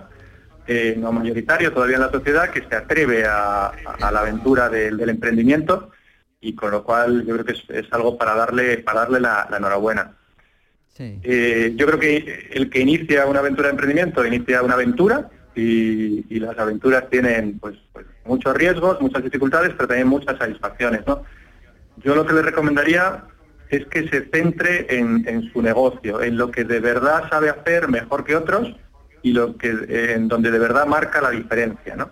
[0.68, 5.90] eh, no mayoritario todavía en la sociedad, que se atreve a, la aventura del emprendimiento
[6.44, 9.48] y con lo cual yo creo que es, es algo para darle, para darle la,
[9.50, 10.12] la enhorabuena.
[10.98, 16.24] Eh, yo creo que el que inicia una aventura de emprendimiento inicia una aventura y,
[16.28, 21.22] y las aventuras tienen pues, pues, muchos riesgos, muchas dificultades, pero también muchas satisfacciones, ¿no?
[21.96, 23.24] Yo lo que le recomendaría
[23.70, 27.88] es que se centre en, en su negocio, en lo que de verdad sabe hacer
[27.88, 28.68] mejor que otros
[29.22, 29.70] y lo que
[30.12, 32.10] en donde de verdad marca la diferencia, ¿no?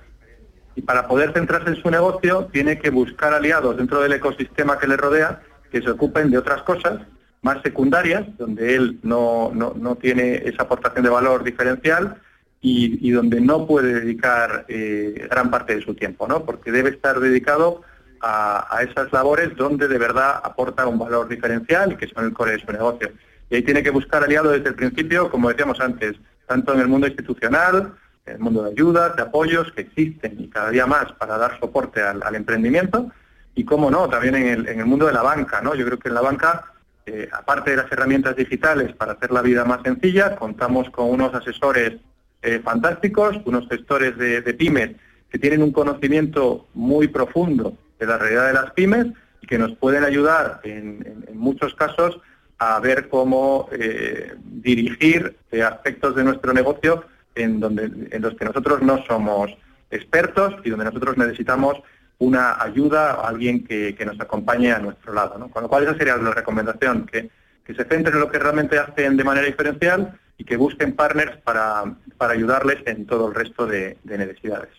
[0.75, 4.87] Y para poder centrarse en su negocio tiene que buscar aliados dentro del ecosistema que
[4.87, 7.01] le rodea que se ocupen de otras cosas
[7.41, 12.17] más secundarias, donde él no, no, no tiene esa aportación de valor diferencial
[12.61, 16.45] y, y donde no puede dedicar eh, gran parte de su tiempo, ¿no?
[16.45, 17.83] Porque debe estar dedicado
[18.21, 22.33] a, a esas labores donde de verdad aporta un valor diferencial y que son el
[22.33, 23.11] core de su negocio.
[23.51, 26.15] Y ahí tiene que buscar aliados desde el principio, como decíamos antes,
[26.47, 27.95] tanto en el mundo institucional,
[28.27, 32.01] el mundo de ayudas, de apoyos que existen y cada día más para dar soporte
[32.03, 33.11] al, emprendimiento,
[33.55, 35.75] y cómo no, también en el, en el mundo de la banca, ¿no?
[35.75, 36.73] Yo creo que en la banca,
[37.05, 41.35] eh, aparte de las herramientas digitales para hacer la vida más sencilla, contamos con unos
[41.35, 41.95] asesores
[42.43, 44.93] eh, fantásticos, unos gestores de, pymes
[45.29, 49.07] que tienen un conocimiento muy profundo de la realidad de las pymes
[49.41, 52.21] y que nos pueden ayudar en, muchos casos
[52.59, 58.83] a ver cómo eh, dirigir aspectos de nuestro negocio en, donde, en los que nosotros
[58.83, 59.51] no somos
[59.91, 61.77] expertos y donde nosotros necesitamos
[62.19, 65.39] una ayuda, alguien que, que nos acompañe a nuestro lado.
[65.39, 65.49] ¿no?
[65.49, 67.31] Con lo cual esa sería la recomendación, que,
[67.65, 71.37] que se centren en lo que realmente hacen de manera diferencial y que busquen partners
[71.39, 71.85] para,
[72.17, 74.71] para ayudarles en todo el resto de necesidades.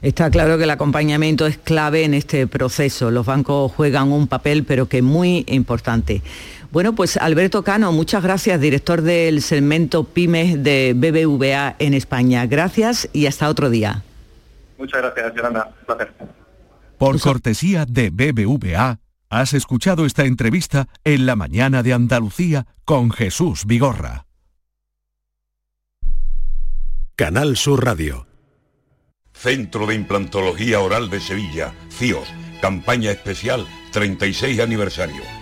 [0.00, 3.10] Está claro que el acompañamiento es clave en este proceso.
[3.10, 6.22] Los bancos juegan un papel, pero que muy importante.
[6.72, 12.46] Bueno, pues Alberto Cano, muchas gracias, director del segmento Pymes de BBVA en España.
[12.46, 14.02] Gracias y hasta otro día.
[14.78, 15.70] Muchas gracias, Yolanda.
[15.80, 16.14] Un placer.
[16.96, 23.66] Por cortesía de BBVA, has escuchado esta entrevista en la mañana de Andalucía con Jesús
[23.66, 24.24] Vigorra.
[27.16, 28.26] Canal Sur Radio.
[29.34, 32.28] Centro de Implantología Oral de Sevilla, CIOS,
[32.62, 35.41] campaña especial 36 aniversario.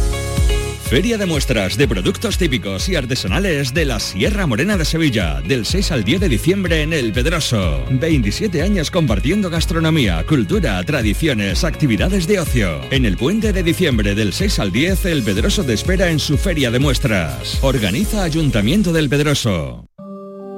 [0.91, 5.65] Feria de muestras de productos típicos y artesanales de la Sierra Morena de Sevilla, del
[5.65, 7.85] 6 al 10 de diciembre en El Pedroso.
[7.89, 12.81] 27 años compartiendo gastronomía, cultura, tradiciones, actividades de ocio.
[12.91, 16.37] En el puente de diciembre del 6 al 10, El Pedroso te espera en su
[16.37, 17.59] Feria de muestras.
[17.61, 19.85] Organiza Ayuntamiento del Pedroso.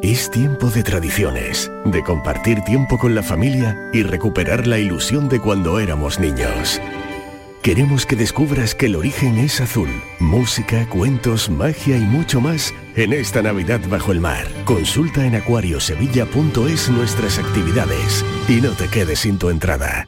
[0.01, 5.39] Es tiempo de tradiciones, de compartir tiempo con la familia y recuperar la ilusión de
[5.39, 6.81] cuando éramos niños.
[7.63, 9.87] Queremos que descubras que el origen es azul.
[10.19, 14.45] Música, cuentos, magia y mucho más en esta Navidad bajo el mar.
[14.65, 20.07] Consulta en acuariosevilla.es nuestras actividades y no te quedes sin tu entrada.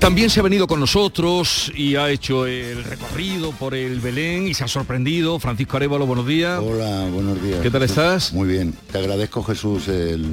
[0.00, 4.54] También se ha venido con nosotros y ha hecho el recorrido por el Belén y
[4.54, 5.38] se ha sorprendido.
[5.38, 6.58] Francisco Arevalo, buenos días.
[6.58, 7.60] Hola, buenos días.
[7.60, 8.32] ¿Qué tal estás?
[8.32, 8.74] Muy bien.
[8.90, 10.24] Te agradezco, Jesús, el,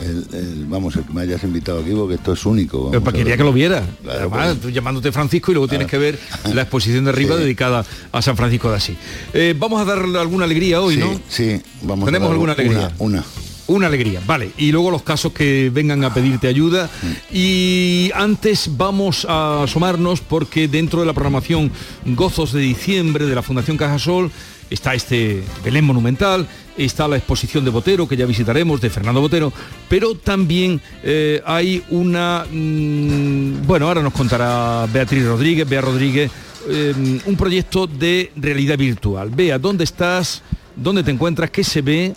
[0.00, 2.90] el- el- vamos, el que me hayas invitado aquí, porque esto es único.
[2.90, 3.84] Pero a quería que lo viera.
[4.02, 4.60] Claro, Además, pues.
[4.62, 5.90] tú llamándote Francisco y luego tienes Ah.
[5.90, 6.18] que ver
[6.54, 7.42] la exposición de arriba Sí.
[7.42, 8.96] dedicada a San Francisco de Asís.
[9.34, 11.20] Eh, vamos a darle alguna alegría hoy, Sí, ¿no?
[11.28, 12.92] Sí, vamos a ¿Tenemos alguna alegría?
[12.98, 13.24] Una, una.
[13.70, 14.50] Una alegría, vale.
[14.58, 16.90] Y luego los casos que vengan a pedirte ayuda.
[17.30, 21.70] Y antes vamos a asomarnos porque dentro de la programación
[22.04, 24.32] Gozos de Diciembre de la Fundación Cajasol
[24.70, 29.52] está este Belén Monumental, está la exposición de Botero, que ya visitaremos, de Fernando Botero,
[29.88, 32.46] pero también eh, hay una...
[32.50, 36.28] mm, bueno, ahora nos contará Beatriz Rodríguez, Bea Rodríguez,
[36.68, 39.30] eh, un proyecto de realidad virtual.
[39.30, 40.42] Bea, ¿dónde estás?
[40.74, 41.50] ¿Dónde te encuentras?
[41.50, 42.14] ¿Qué se ve?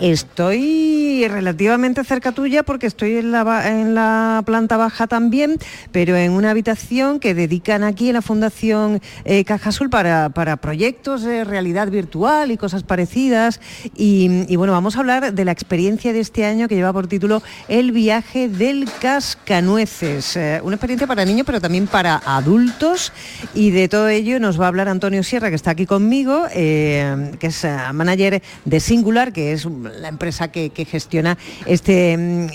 [0.00, 5.56] Estoy relativamente cerca tuya porque estoy en la, planta baja también,
[5.92, 10.30] pero en una habitación que dedican aquí en la Fundación eh, Caja Azul para,
[10.60, 13.60] proyectos de realidad virtual y cosas parecidas.
[13.96, 17.42] Y, bueno, vamos a hablar de la experiencia de este año que lleva por título
[17.68, 20.36] El viaje del cascanueces.
[20.36, 23.12] Eh, una experiencia para niños, pero también para adultos.
[23.54, 27.32] Y de todo ello nos va a hablar Antonio Sierra, que está aquí conmigo, eh,
[27.38, 32.16] que es eh, manager de Singular, que es la empresa que, que gestiona este...
[32.16, 32.46] mm,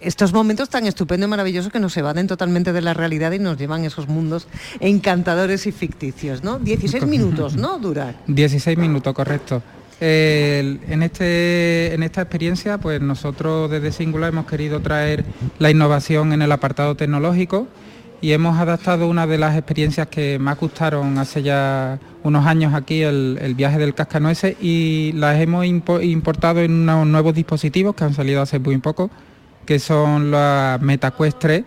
[0.00, 3.58] estos momentos tan estupendos y maravillosos que nos evaden totalmente de la realidad y nos
[3.58, 4.46] llevan a esos mundos
[4.78, 6.58] encantadores y ficticios, ¿no?
[6.60, 7.78] 16 minutos, ¿no?
[7.78, 8.14] Dura.
[8.28, 9.62] 16 minutos, correcto.
[10.00, 15.24] En, este, en esta experiencia, pues nosotros desde Singular hemos querido traer
[15.58, 17.66] la innovación en el apartado tecnológico
[18.20, 21.98] y hemos adaptado una de las experiencias que más gustaron hace ya
[22.28, 27.06] unos años aquí, el, el viaje del cascanueces, y las hemos impo- importado en unos
[27.06, 29.10] nuevos dispositivos que han salido hace muy poco,
[29.66, 31.64] que son las MetaQuest 3,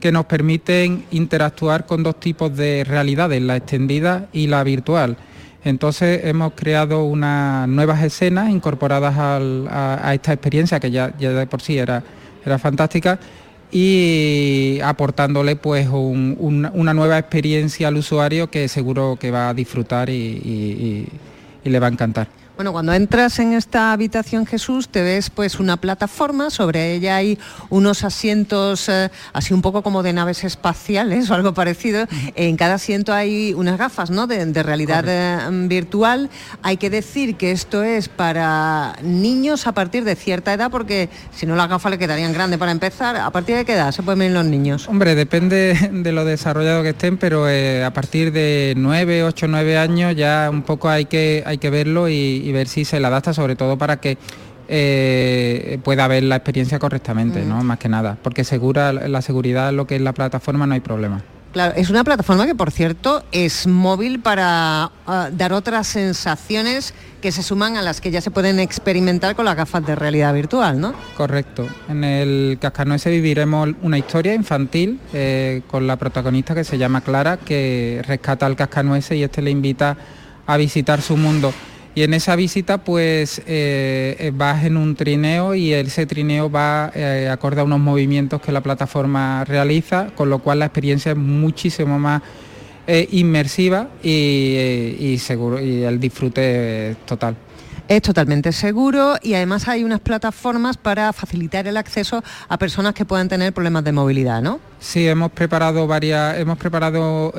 [0.00, 5.16] que nos permiten interactuar con dos tipos de realidades, la extendida y la virtual.
[5.64, 11.30] Entonces hemos creado unas nuevas escenas incorporadas al- a, a esta experiencia que ya, ya
[11.30, 12.02] de por sí era,
[12.44, 13.18] era fantástica
[13.72, 19.54] y aportándole pues un- un- una nueva experiencia al usuario que seguro que va a
[19.54, 21.08] disfrutar y-
[21.64, 22.28] y le va a encantar.
[22.56, 27.38] Bueno, cuando entras en esta habitación Jesús, te ves pues una plataforma, sobre ella hay
[27.70, 32.06] unos asientos eh, así un poco como de naves espaciales o algo parecido.
[32.34, 34.26] En cada asiento hay unas gafas ¿no?
[34.26, 36.28] de, de realidad eh, virtual.
[36.62, 41.46] Hay que decir que esto es para niños a partir de cierta edad, porque si
[41.46, 43.16] no las gafas le quedarían grandes para empezar.
[43.16, 44.88] ¿A partir de qué edad se pueden venir los niños?
[44.88, 49.78] Hombre, depende de lo desarrollado que estén, pero eh, a partir de 9, 8, 9
[49.78, 53.06] años ya un poco hay que, hay que verlo y, y ver si se le
[53.06, 54.18] adapta, sobre todo para que
[54.68, 57.62] eh, pueda ver la experiencia correctamente, ¿no?
[57.62, 61.22] Más que nada, porque segura la seguridad, lo que es la plataforma, no hay problema.
[61.52, 67.30] Claro, es una plataforma que, por cierto, es móvil para ah, dar otras sensaciones que
[67.30, 70.80] se suman a las que ya se pueden experimentar con las gafas de realidad virtual,
[70.80, 70.94] ¿no?
[71.14, 71.68] Correcto.
[71.90, 77.36] En el Cascanueces viviremos una historia infantil eh, con la protagonista que se llama Clara,
[77.36, 79.98] que rescata al Cascanueces y este le invita
[80.46, 81.52] a visitar su mundo.
[81.94, 86.90] Y en esa visita pues eh, eh, vas en un trineo y ese trineo va
[86.94, 91.18] eh, acorde a unos movimientos que la plataforma realiza, con lo cual la experiencia es
[91.18, 92.22] muchísimo más
[93.12, 97.36] inmersiva y, seguro y el disfrute es total.
[97.86, 103.04] Es totalmente seguro y además hay unas plataformas para facilitar el acceso a personas que
[103.04, 104.58] puedan tener problemas de movilidad, ¿no?
[104.80, 107.32] Sí, hemos preparado varias, hemos preparado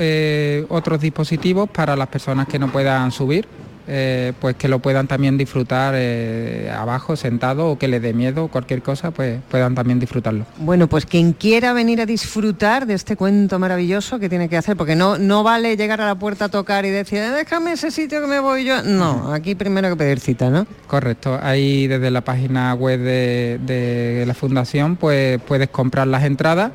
[0.69, 3.45] otros dispositivos para las personas que no puedan subir
[3.87, 8.47] eh, pues que lo puedan también disfrutar eh, abajo, sentado, o que les dé miedo,
[8.47, 10.45] cualquier cosa, pues puedan también disfrutarlo.
[10.57, 14.77] Bueno, pues quien quiera venir a disfrutar de este cuento maravilloso, que tiene que hacer?
[14.77, 17.91] Porque no, no vale llegar a la puerta a tocar y decir, eh, déjame ese
[17.91, 18.83] sitio que me voy yo.
[18.83, 20.65] No, aquí primero que pedir cita, ¿no?
[20.87, 26.71] Correcto, ahí desde la página web de, de la fundación, pues puedes comprar las entradas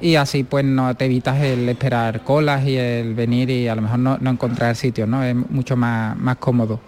[0.00, 3.82] y así pues no te evitas el esperar colas y el venir y a lo
[3.82, 5.22] mejor no, encontrar sitio, ¿no?
[5.22, 6.80] Es mucho más, más cómodo.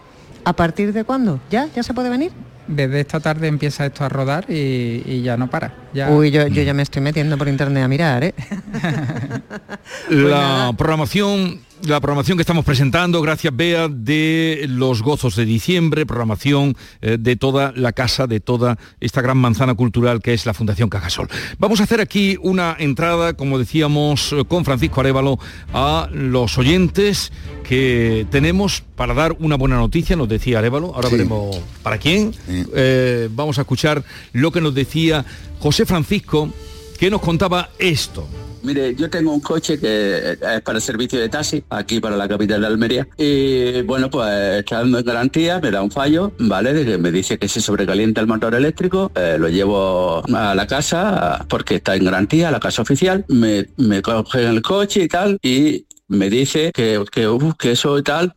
[0.44, 1.40] ¿A partir de cuándo?
[1.50, 1.68] ¿Ya?
[1.74, 2.32] ¿Ya se puede venir?
[2.66, 5.74] Desde esta tarde empieza esto a rodar y, ya no para.
[6.10, 8.34] Uy, yo, yo, ya me estoy metiendo por internet a mirar, ¿eh?
[10.08, 16.04] la pues programación la programación que estamos presentando, gracias Bea, de los gozos de diciembre,
[16.04, 20.54] programación eh, de toda la casa, de toda esta gran manzana cultural que es la
[20.54, 21.28] Fundación Cajasol.
[21.58, 25.38] Vamos a hacer aquí una entrada, como decíamos, eh, con Francisco Arevalo,
[25.72, 27.32] a los oyentes
[27.64, 32.34] que tenemos para dar una buena noticia, nos decía Arevalo, ahora veremos para quién.
[32.74, 35.24] Eh, vamos a escuchar lo que nos decía
[35.60, 36.52] José Francisco,
[36.98, 38.28] que nos contaba esto.
[38.62, 42.28] Mire, yo tengo un coche que es para el servicio de taxi, aquí para la
[42.28, 43.08] capital de Almería.
[43.16, 46.98] Y bueno, pues está en garantía, me da un fallo, ¿vale?
[46.98, 51.76] Me dice que se sobrecalienta el motor eléctrico, eh, lo llevo a la casa porque
[51.76, 55.86] está en garantía, a la casa oficial, me, me cogen el coche y tal, y
[56.08, 58.34] me dice que, que, que eso y tal,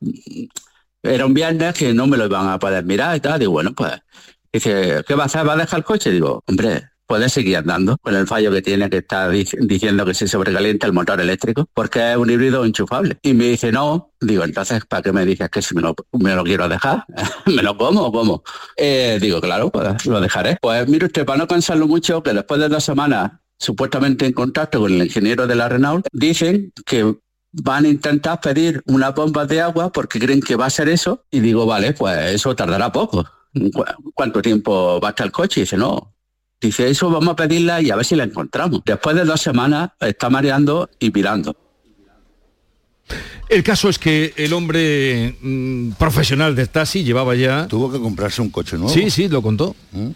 [1.01, 3.74] era un viernes que no me lo iban a poder mirar y tal, y bueno,
[3.76, 3.91] pues
[4.53, 5.47] dice, ¿qué va a hacer?
[5.47, 6.11] ¿Va a dejar el coche?
[6.11, 10.28] Digo, hombre, puede seguir andando con el fallo que tiene que estar diciendo que se
[10.28, 13.18] sobrecalienta el motor eléctrico porque es un híbrido enchufable.
[13.22, 16.36] Y me dice, no, digo, entonces, ¿para qué me dices que si me lo, me
[16.36, 17.06] lo quiero dejar?
[17.45, 18.43] ¿Me lo como o cómo?
[18.78, 20.58] Eh, digo, claro, pues lo dejaré.
[20.62, 24.82] Pues mire usted, para no cansarlo mucho, que después de dos semanas supuestamente en contacto
[24.82, 27.16] con el ingeniero de la Renault, dicen que
[27.54, 31.26] van a intentar pedir una bomba de agua porque creen que va a ser eso.
[31.32, 33.26] Y digo, vale, pues eso tardará poco.
[34.16, 35.62] ¿Cuánto tiempo va a estar el coche?
[35.62, 36.12] Y dice, no,
[36.64, 38.84] Dice, eso vamos a pedirla y a ver si la encontramos.
[38.86, 41.57] Después de dos semanas está mareando y pirando.
[43.49, 47.68] El caso es que el hombre mm, profesional de taxi llevaba ya...
[47.68, 48.93] Tuvo que comprarse un coche nuevo.
[48.93, 49.76] Sí, sí, lo contó.
[49.91, 50.11] ¿Mm?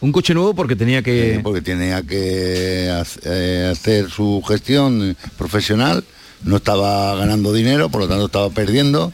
[0.00, 1.38] Un coche nuevo porque tenía que...
[1.40, 2.88] porque tenía que
[3.22, 6.02] eh, hacer su gestión profesional,
[6.42, 9.12] no estaba ganando dinero, por lo tanto estaba perdiendo,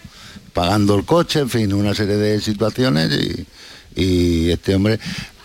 [0.54, 3.10] pagando el coche, en fin, una serie de situaciones
[3.94, 4.98] y este hombre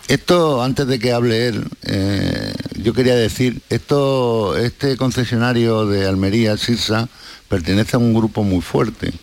[0.08, 6.58] esto, antes de que hable él, eh, yo quería decir, esto, este concesionario de Almería,
[6.58, 7.08] Sirsa,
[7.48, 9.14] pertenece a un grupo muy fuerte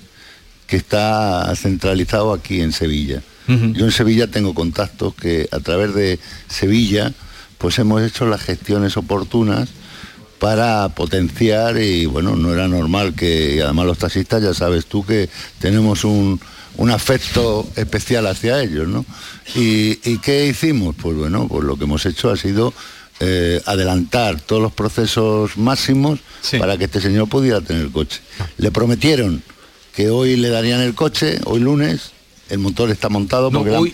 [0.67, 3.23] que está centralizado aquí en Sevilla.
[3.49, 7.13] Yo en Sevilla tengo contactos que a través de Sevilla
[7.59, 9.69] pues hemos hecho las gestiones oportunas
[10.39, 15.05] para potenciar y bueno, no era normal que, y además los taxistas ya sabes tú
[15.05, 15.29] que
[15.59, 16.41] tenemos un,
[16.77, 19.05] un afecto especial hacia ellos, ¿no?
[19.55, 20.95] ¿Y, qué hicimos?
[20.97, 22.73] Pues bueno, pues lo que hemos hecho ha sido
[23.21, 26.21] eh, adelantar todos los procesos máximos
[26.59, 28.21] para que este señor pudiera tener el coche.
[28.57, 29.43] Le prometieron
[29.95, 32.13] que hoy le darían el coche, hoy lunes,
[32.49, 33.93] el motor está montado porque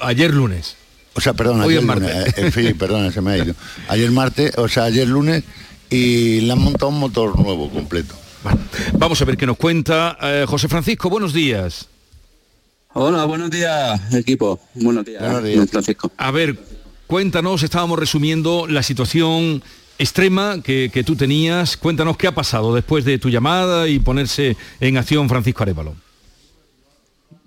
[0.00, 0.76] ayer lunes.
[1.14, 3.54] O sea, perdón, ayer lunes, eh, en fin, perdón, se me ha ido.
[3.88, 5.44] Ayer martes, o sea, ayer lunes
[5.88, 8.14] y le han montado un motor nuevo completo.
[8.92, 11.08] vamos a ver qué nos cuenta eh, José Francisco.
[11.08, 11.88] Buenos días.
[12.98, 14.58] Hola, buenos días, equipo.
[14.72, 15.22] Buenos días,
[15.70, 16.10] Francisco.
[16.16, 16.56] A ver,
[17.06, 19.62] cuéntanos, estábamos resumiendo la situación
[19.98, 21.76] extrema que, tú tenías.
[21.76, 25.94] Cuéntanos qué ha pasado después de tu llamada y ponerse en acción Francisco Arevalo.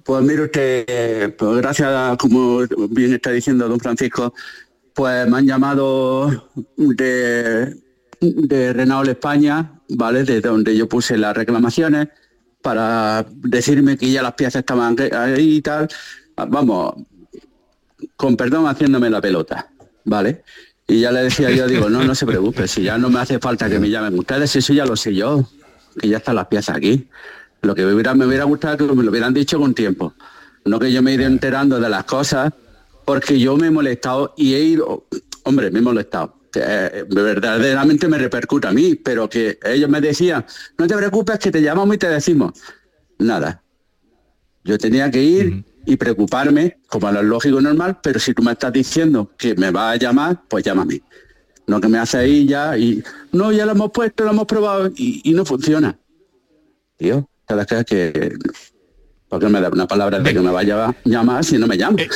[0.04, 2.60] Pues mire usted, pues gracias, como
[2.92, 4.36] bien está diciendo don Francisco,
[4.94, 6.48] pues me han llamado
[6.78, 7.76] de,
[8.22, 10.26] de Renault España, ¿vale?
[10.26, 12.10] De donde yo puse las reclamaciones
[12.62, 15.88] para decirme que ya las piezas estaban ahí y tal,
[16.36, 16.96] vamos,
[18.16, 19.70] con perdón haciéndome la pelota,
[20.06, 20.44] ¿vale?
[20.88, 23.40] Y ya le decía yo, digo, no, no se preocupe, si ya no me hace
[23.40, 25.48] falta que me llamen ustedes, eso ya lo sé yo,
[26.00, 27.08] que ya están las piezas aquí.
[27.62, 30.14] Lo que me hubiera, me hubiera gustado que me lo hubieran dicho con tiempo,
[30.66, 32.52] no que yo me he ido enterando de las cosas,
[33.06, 35.06] porque yo me he molestado y he ido,
[35.44, 40.46] hombre, me he molestado, eh, verdaderamente me repercute a mí, pero que ellos me decían,
[40.78, 42.54] no te preocupes que te llamamos y te decimos.
[43.18, 43.62] Nada.
[44.64, 48.52] Yo tenía que ir y preocuparme, como lo lógico y normal, pero si tú me
[48.52, 51.02] estás diciendo que me vas a llamar, pues llámame.
[51.68, 54.92] No que me hace ahí ya y no, ya lo hemos puesto, lo hemos probado
[54.96, 55.98] y, no funciona.
[56.98, 58.38] Tío, cada vez que
[59.30, 62.02] porque me da una palabra de que me vaya a llamar si no me llama.
[62.02, 62.10] Eh,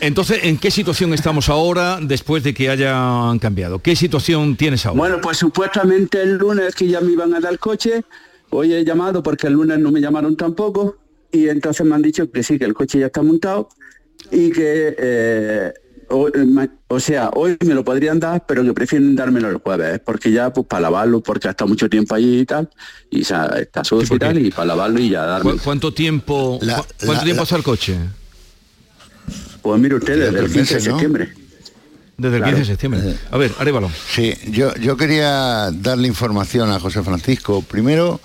[0.00, 3.80] entonces, ¿en qué situación estamos ahora después de que hayan cambiado?
[3.80, 4.98] ¿Qué situación tienes ahora?
[4.98, 8.04] Bueno, pues supuestamente el lunes que ya me iban a dar el coche,
[8.50, 10.96] hoy he llamado porque el lunes no me llamaron tampoco
[11.32, 13.68] y entonces me han dicho que sí, que el coche ya está montado
[14.30, 15.72] y que eh,
[16.10, 20.02] o, sea, hoy me lo podrían dar, pero que prefieren dármelo el jueves, ¿eh?
[20.04, 22.70] porque ya pues para lavarlo, porque ha estado mucho tiempo allí y tal,
[23.10, 25.56] y está sucio y tal, y para lavarlo y ya darme.
[25.62, 26.58] ¿Cuánto tiempo
[27.04, 27.96] cuánto tiempo el coche?
[29.62, 31.32] Pues mire usted, desde el 15 de septiembre.
[32.16, 33.14] Desde el 15 de septiembre.
[33.30, 33.90] A ver, Arévalo.
[34.10, 37.62] Sí, yo, yo quería darle información a José Francisco.
[37.62, 38.20] Primero,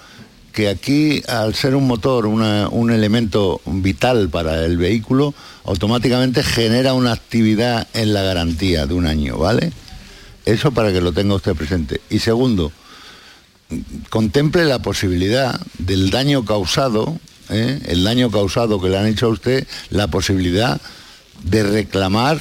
[0.54, 5.34] que aquí, al ser un motor un elemento vital para el vehículo,
[5.66, 9.74] automáticamente genera una actividad en la garantía de un año, ¿vale?
[10.46, 12.02] Eso para que lo tenga usted presente.
[12.12, 12.72] Y segundo,
[14.10, 17.18] contemple la posibilidad del daño causado,
[17.50, 17.80] ¿eh?
[17.88, 20.80] el daño causado que le han hecho a usted, la posibilidad
[21.44, 22.40] de reclamar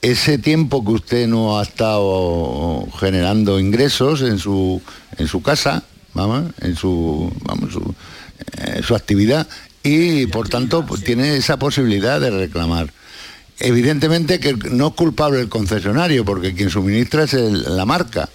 [0.00, 4.80] ese tiempo que usted no ha estado generando ingresos en su,
[5.18, 5.82] en su casa,
[6.16, 7.94] vamos, en su, vamos, su,
[8.58, 9.46] eh, su actividad
[9.82, 12.92] y por tanto pues, tiene esa posibilidad de reclamar.
[13.58, 18.28] Evidentemente que no es culpable el concesionario, porque quien suministra es la marca.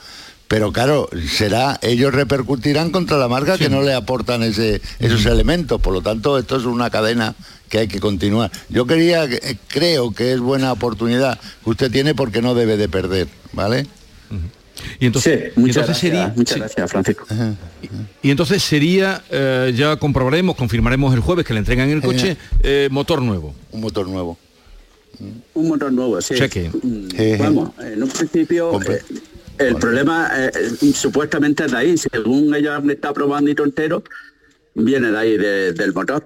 [0.47, 5.79] Pero claro, será, ellos repercutirán contra la marca que no le aportan ese, esos elementos.
[5.79, 7.35] Por lo tanto, esto es una cadena
[7.69, 8.51] que hay que continuar.
[8.67, 12.89] Yo quería, eh, creo que es buena oportunidad que usted tiene porque no debe de
[12.89, 13.87] perder, ¿vale?
[14.99, 17.25] Y entonces, muchas, gracias, sería, muchas gracias, Francisco.
[18.21, 22.87] Y, entonces sería, eh, ya comprobaremos, confirmaremos el jueves que le entregan el coche, eh,
[22.91, 23.53] motor nuevo.
[23.71, 24.37] Un motor nuevo.
[25.53, 26.35] Un motor nuevo, sí.
[26.35, 26.69] Cheque.
[26.69, 29.01] Mm, vamos, en un principio eh,
[29.57, 30.31] el problema
[30.93, 34.03] supuestamente es de ahí, según ella me está probando y tontero,
[34.73, 36.25] viene de ahí del motor.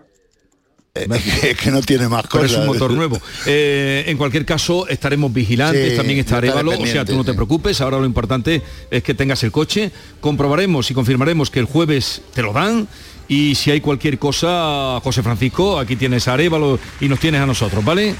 [0.96, 2.52] Es que no tiene más cosas.
[2.52, 3.20] es un motor nuevo.
[3.46, 7.82] Eh, en cualquier caso, estaremos vigilantes, también está Arevalo, o sea, tú no te preocupes,
[7.82, 9.92] ahora lo importante es que tengas el coche,
[10.22, 12.88] comprobaremos y confirmaremos que el jueves te lo dan
[13.28, 17.46] y si hay cualquier cosa, José Francisco, aquí tienes a Arevalo y nos tienes a
[17.46, 18.16] nosotros, ¿vale?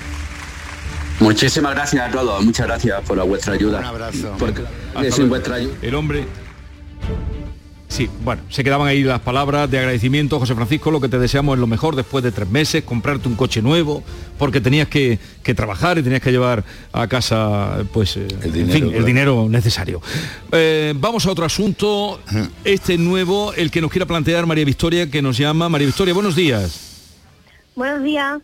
[1.22, 3.80] Muchísimas gracias a todos, muchas gracias por vuestra ayuda.
[3.80, 4.36] Un abrazo.
[4.38, 4.64] Porque
[5.24, 5.76] vuestra ayuda.
[5.82, 6.26] El hombre
[7.88, 11.56] Sí, bueno, se quedaban ahí las palabras de agradecimiento, José Francisco, lo que te deseamos
[11.56, 14.04] es lo mejor después de tres meses, comprarte un coche nuevo,
[14.38, 15.20] porque tenías que,
[15.56, 20.02] trabajar y tenías que llevar a casa pues eh, el, dinero, el dinero necesario.
[20.52, 22.20] Eh, vamos a otro asunto,
[22.64, 25.70] este nuevo, el que nos quiera plantear María Victoria, que nos llama.
[25.70, 27.12] María Victoria, buenos días.
[27.76, 28.42] Buenos días.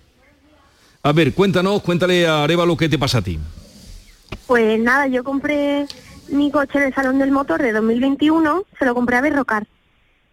[1.03, 3.39] A ver, cuéntanos, cuéntale a Areva lo que te pasa a ti.
[4.45, 5.87] Pues nada, yo compré
[6.31, 9.67] mi coche en el Salón del Motor de 2021, se lo compré a Berrocar.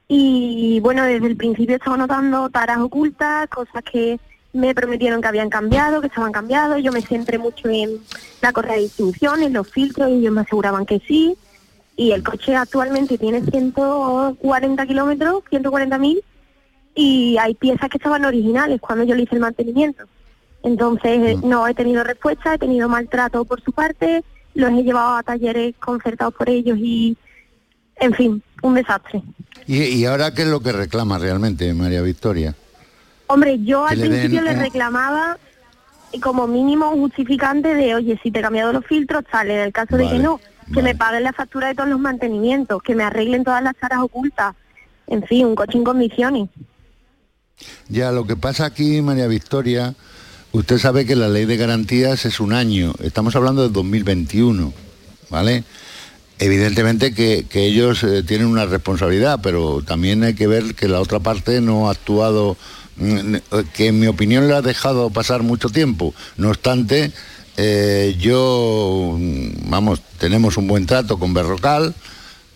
[0.07, 4.19] Y bueno, desde el principio estaba notando taras ocultas, cosas que
[4.53, 6.83] me prometieron que habían cambiado, que estaban cambiados.
[6.83, 8.01] Yo me centré mucho en
[8.41, 11.37] la correa de distribución, en los filtros, y ellos me aseguraban que sí.
[11.97, 16.23] Y el coche actualmente tiene 140 kilómetros, 140 mil,
[16.95, 20.05] y hay piezas que estaban originales cuando yo le hice el mantenimiento.
[20.63, 21.49] Entonces mm.
[21.49, 24.25] no he tenido respuesta, he tenido maltrato por su parte,
[24.59, 27.17] los he llevado a talleres concertados por ellos y,
[27.97, 29.23] en fin, un desastre.
[29.67, 32.55] ¿Y, ahora qué es lo que reclama realmente María Victoria?
[33.29, 35.39] Hombre, yo al principio le reclamaba
[36.21, 39.55] como mínimo un justificante de, oye, si te he cambiado los filtros, sale.
[39.55, 40.41] En el caso de que no,
[40.75, 44.01] que me paguen la factura de todos los mantenimientos, que me arreglen todas las aras
[44.01, 44.57] ocultas.
[45.07, 46.49] En fin, un coche en condiciones.
[47.89, 49.95] Ya, lo que pasa aquí, María Victoria,
[50.59, 54.73] Usted sabe que la ley de garantías es un año, estamos hablando de 2021,
[55.31, 55.63] ¿vale?
[56.41, 61.21] Evidentemente que, ellos eh, tienen una responsabilidad, pero también hay que ver que la otra
[61.21, 62.57] parte no ha actuado,
[62.97, 63.37] mm,
[63.73, 66.13] que en mi opinión le ha dejado pasar mucho tiempo.
[66.37, 67.13] No obstante,
[67.57, 71.95] eh, yo, mm, vamos, tenemos un buen trato con Berrocal,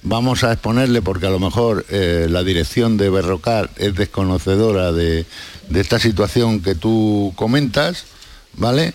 [0.03, 5.25] vamos a exponerle porque a lo mejor eh, la dirección de Berrocal es desconocedora de,
[5.73, 8.05] de esta situación que tú comentas,
[8.55, 8.95] ¿vale?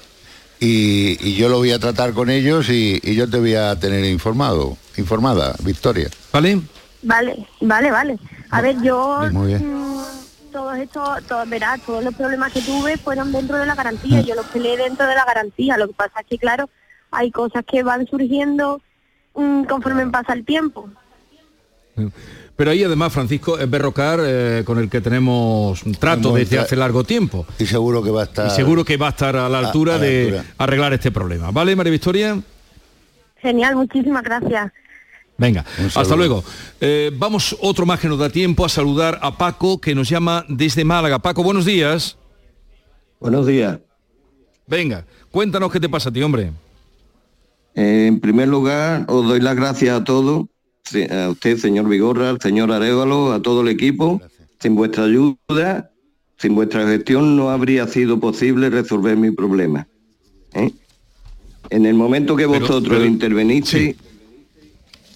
[0.60, 4.78] Y, yo lo voy a tratar con ellos y, yo te voy a tener informado,
[4.98, 6.10] informada, Victoria.
[6.32, 6.62] ¿Vale?
[7.02, 8.20] Vale, vale, vale.
[8.50, 9.22] A ver, yo...
[9.32, 9.98] Muy bien.
[9.98, 10.04] Mm,
[10.52, 14.26] todos estos, verás, todos los problemas que tuve fueron dentro de la garantía, mm.
[14.26, 16.70] yo los peleé dentro de la garantía, lo que pasa es que, claro,
[17.12, 18.82] hay cosas que van surgiendo
[19.36, 20.90] mm, conforme pasa el tiempo.
[22.58, 26.76] Pero ahí además, Francisco, es Berrocar eh, con el que tenemos un trato desde hace
[26.76, 27.46] largo tiempo.
[27.60, 28.48] Y seguro que va a estar...
[28.48, 30.46] Y seguro que va a estar a la altura a la de altura.
[30.58, 31.52] arreglar este problema.
[31.52, 32.42] ¿Vale, María Victoria?
[33.38, 34.72] Genial, muchísimas gracias.
[35.38, 35.64] Venga,
[35.96, 36.44] hasta luego.
[36.82, 40.44] Eh, vamos otro más que nos da tiempo a saludar a Paco, que nos llama
[40.50, 41.20] desde Málaga.
[41.20, 42.18] Paco, buenos días.
[43.20, 43.78] Buenos días.
[44.66, 46.52] Venga, cuéntanos qué te pasa a ti, hombre.
[47.76, 50.48] Eh, en primer lugar, os doy las gracias a todos,
[51.10, 54.22] a usted, señor Vigorra, al señor Arevalo, a todo el equipo.
[54.60, 55.92] Sin vuestra ayuda,
[56.38, 59.88] sin vuestra gestión, no habría sido posible resolver mi problema.
[60.54, 60.72] ¿eh?
[61.70, 63.96] En el momento que Pero- vosotros pero- intervenisteis,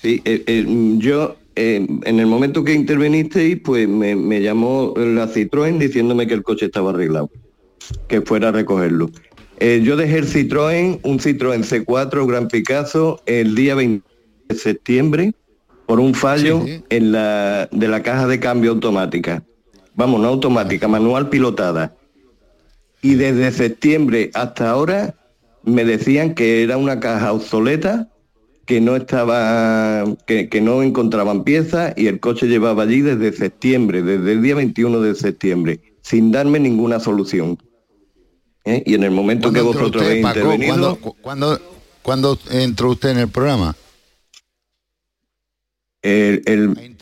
[0.02, 5.28] sí, eh, eh, yo, eh, en el momento que intervenisteis, pues me, me llamó la
[5.28, 7.30] Citroën diciéndome que el coche estaba arreglado,
[8.08, 9.10] que fuera a recogerlo.
[9.60, 14.04] Yo dejé el Citroën, un Citroën C4 Gran Picasso, el día 20
[14.50, 15.34] de septiembre
[15.92, 19.44] por un fallo en la, de la caja de cambio automática.
[19.94, 21.98] Vamos, no automática, manual pilotada.
[23.02, 25.16] Y desde septiembre hasta ahora
[25.64, 28.08] me decían que era una caja obsoleta,
[28.66, 34.02] que no estaba, que, que no encontraban piezas y el coche llevaba allí desde septiembre,
[34.02, 37.58] desde el día 21 de septiembre, sin darme ninguna solución.
[38.64, 38.82] ¿Eh?
[38.86, 41.60] Y en el momento que ¿Cuándo entró vosotros habéis intervenido, ¿Cuándo, cu- cuándo-
[42.02, 43.76] cuándo entró usted en el programa?
[46.02, 46.98] El, el-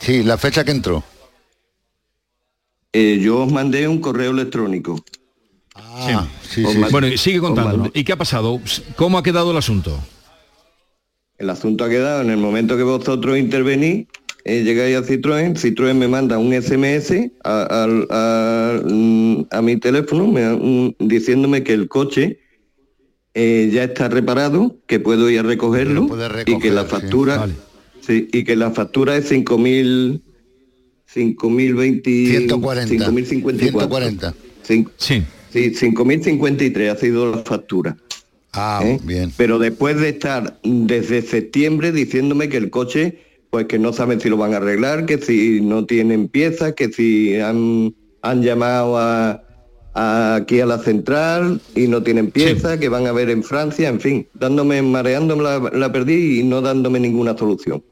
[0.00, 1.02] Sí, la fecha que entró.
[2.92, 5.02] eh, yo os mandé un correo electrónico.
[5.74, 6.78] Ah, sí, sí.
[6.78, 8.60] mandé- Bueno, sigue mandé- ¿Y qué ha pasado?
[8.96, 9.98] ¿Cómo ha quedado el asunto?
[11.36, 14.06] El asunto ha quedado en el momento que vosotros intervenís,
[14.44, 19.76] eh, llegáis a Citroën, Citroën me manda un SMS a, al- a- mm, a mi
[19.78, 22.38] teléfono me- un- diciéndome que el coche
[23.36, 26.06] eh, ya está reparado, que puedo ir a recogerlo
[26.46, 27.48] y que la factura
[28.06, 30.20] sí, y que la factura es 5.000
[31.12, 33.10] 5.020 140.
[33.10, 34.34] 5.054 140.
[34.66, 35.22] Cin- Sí.
[35.52, 37.96] Sí, 5.053 ha sido la factura.
[38.52, 38.98] Ah, ¿eh?
[39.04, 39.32] bien.
[39.36, 43.18] Pero después de estar desde septiembre diciéndome que el coche,
[43.50, 46.88] pues que no saben si lo van a arreglar, que si no tienen piezas, que
[46.92, 49.42] si han, han llamado a,
[49.94, 53.88] a- aquí a la central y no tienen piezas, que van a ver en Francia,
[53.88, 57.82] en fin, dándome, mareándome la, la perdí y no dándome ninguna solución.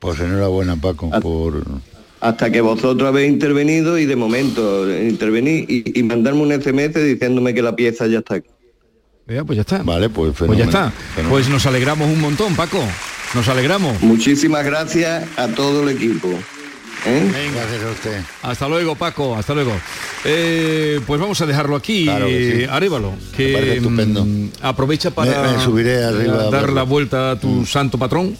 [0.00, 1.62] Pues enhorabuena, Paco, por...
[2.20, 6.94] Hasta que vosotros habéis intervenido y de momento eh, intervení y, y mandarme un SMS
[6.94, 8.48] diciéndome que la pieza ya está aquí.
[9.26, 9.82] Ya, pues ya está.
[9.82, 10.90] Vale, pues Pues ya está.
[10.90, 11.30] fenómeno.
[11.34, 12.82] Pues nos alegramos un montón, Paco.
[13.34, 14.02] Nos alegramos.
[14.02, 16.28] Muchísimas gracias a todo el equipo.
[17.06, 17.50] ¿eh?
[17.54, 18.20] Gracias a usted.
[18.42, 19.36] Hasta luego, Paco.
[19.36, 19.72] Hasta luego.
[20.24, 22.66] Eh, pues vamos a dejarlo aquí, Claro que sí.
[22.68, 24.24] Arévalo, que parece estupendo.
[24.26, 28.36] mm, aprovecha para Me- me subiré arriba a dar la vuelta a tu santo patrón.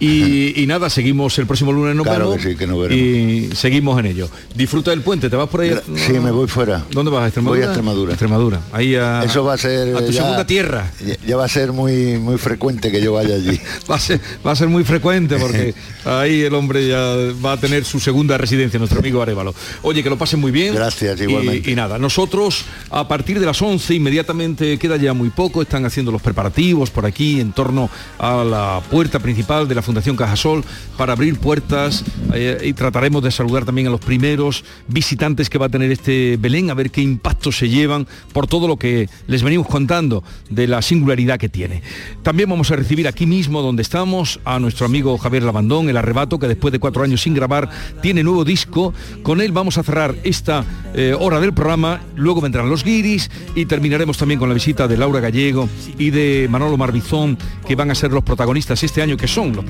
[0.00, 3.02] Y, y nada, seguimos el próximo lunes, nos Claro vemos que sí, que nos veremos.
[3.04, 4.28] y seguimos en ello.
[4.54, 5.72] Disfruta del puente, ¿te vas por ahí?
[5.96, 6.84] Sí, me voy fuera.
[6.92, 7.22] ¿Dónde vas?
[7.24, 7.58] ¿A Extremadura?
[7.58, 8.12] Voy a Extremadura.
[8.12, 8.60] Extremadura.
[8.72, 9.96] Ahí a, Eso va a ser...
[9.96, 10.90] a tu ya- segunda tierra.
[11.04, 13.58] Ya, ya va a ser muy muy frecuente que yo vaya allí.
[13.90, 15.74] Va a, ser, va a ser muy frecuente porque
[16.04, 17.00] ahí el hombre ya
[17.44, 19.54] va a tener su segunda residencia, nuestro amigo Arevalo.
[19.82, 20.74] Oye, que lo pasen muy bien.
[20.74, 21.70] Gracias, Y- igualmente.
[21.70, 26.12] Y, nada, nosotros a partir de las 11 inmediatamente, queda ya muy poco, están haciendo
[26.12, 27.88] los preparativos por aquí en torno
[28.18, 30.64] a la puerta principal de la Fundación Cajasol
[30.98, 35.66] para abrir puertas eh, y trataremos de saludar también a los primeros visitantes que va
[35.66, 39.42] a tener este Belén, a ver qué impacto se llevan por todo lo que les
[39.42, 41.82] venimos contando de la singularidad que tiene.
[42.22, 46.38] También vamos a recibir aquí mismo donde estamos a nuestro amigo Javier Labandón, el arrebato,
[46.38, 47.70] que después de cuatro años sin grabar
[48.02, 48.92] tiene nuevo disco.
[49.22, 50.64] Con él vamos a cerrar esta
[50.94, 54.98] eh, hora del programa, luego vendrán los guiris y terminaremos también con la visita de
[54.98, 55.66] Laura Gallego
[55.96, 59.64] y de Manolo Marbizón, que van a ser los protagonistas este año, que son los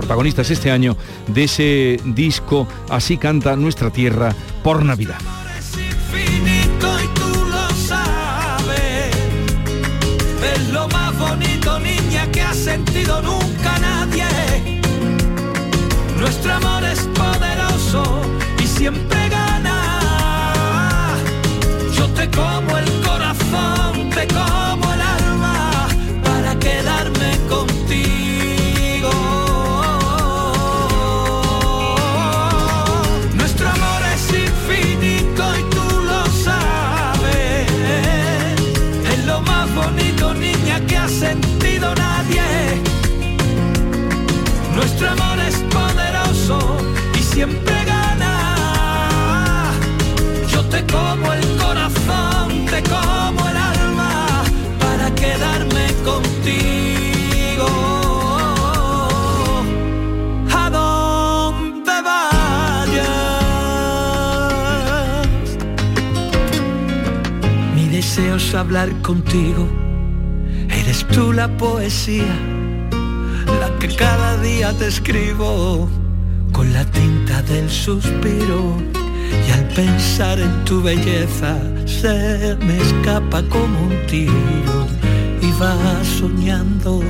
[0.51, 0.97] este año
[1.29, 5.19] de ese disco Así canta nuestra tierra por Navidad.
[12.59, 14.81] sentido nunca nadie.
[16.19, 18.21] Nuestro amor es poderoso
[18.63, 19.18] y siempre
[50.91, 54.43] como el corazón, te como el alma
[54.79, 57.69] para quedarme contigo.
[60.55, 63.09] A donde vayas,
[67.75, 69.69] mi deseo es hablar contigo.
[70.71, 72.35] Eres tú la poesía,
[73.61, 75.89] la que cada día te escribo
[76.53, 78.98] con la tinta del suspiro
[79.47, 81.57] y al pensar en tu belleza
[81.87, 84.87] se me escapa como un tiro
[85.41, 87.01] y va soñando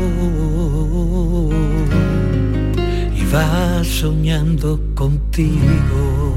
[3.17, 6.28] y va soñando contigo.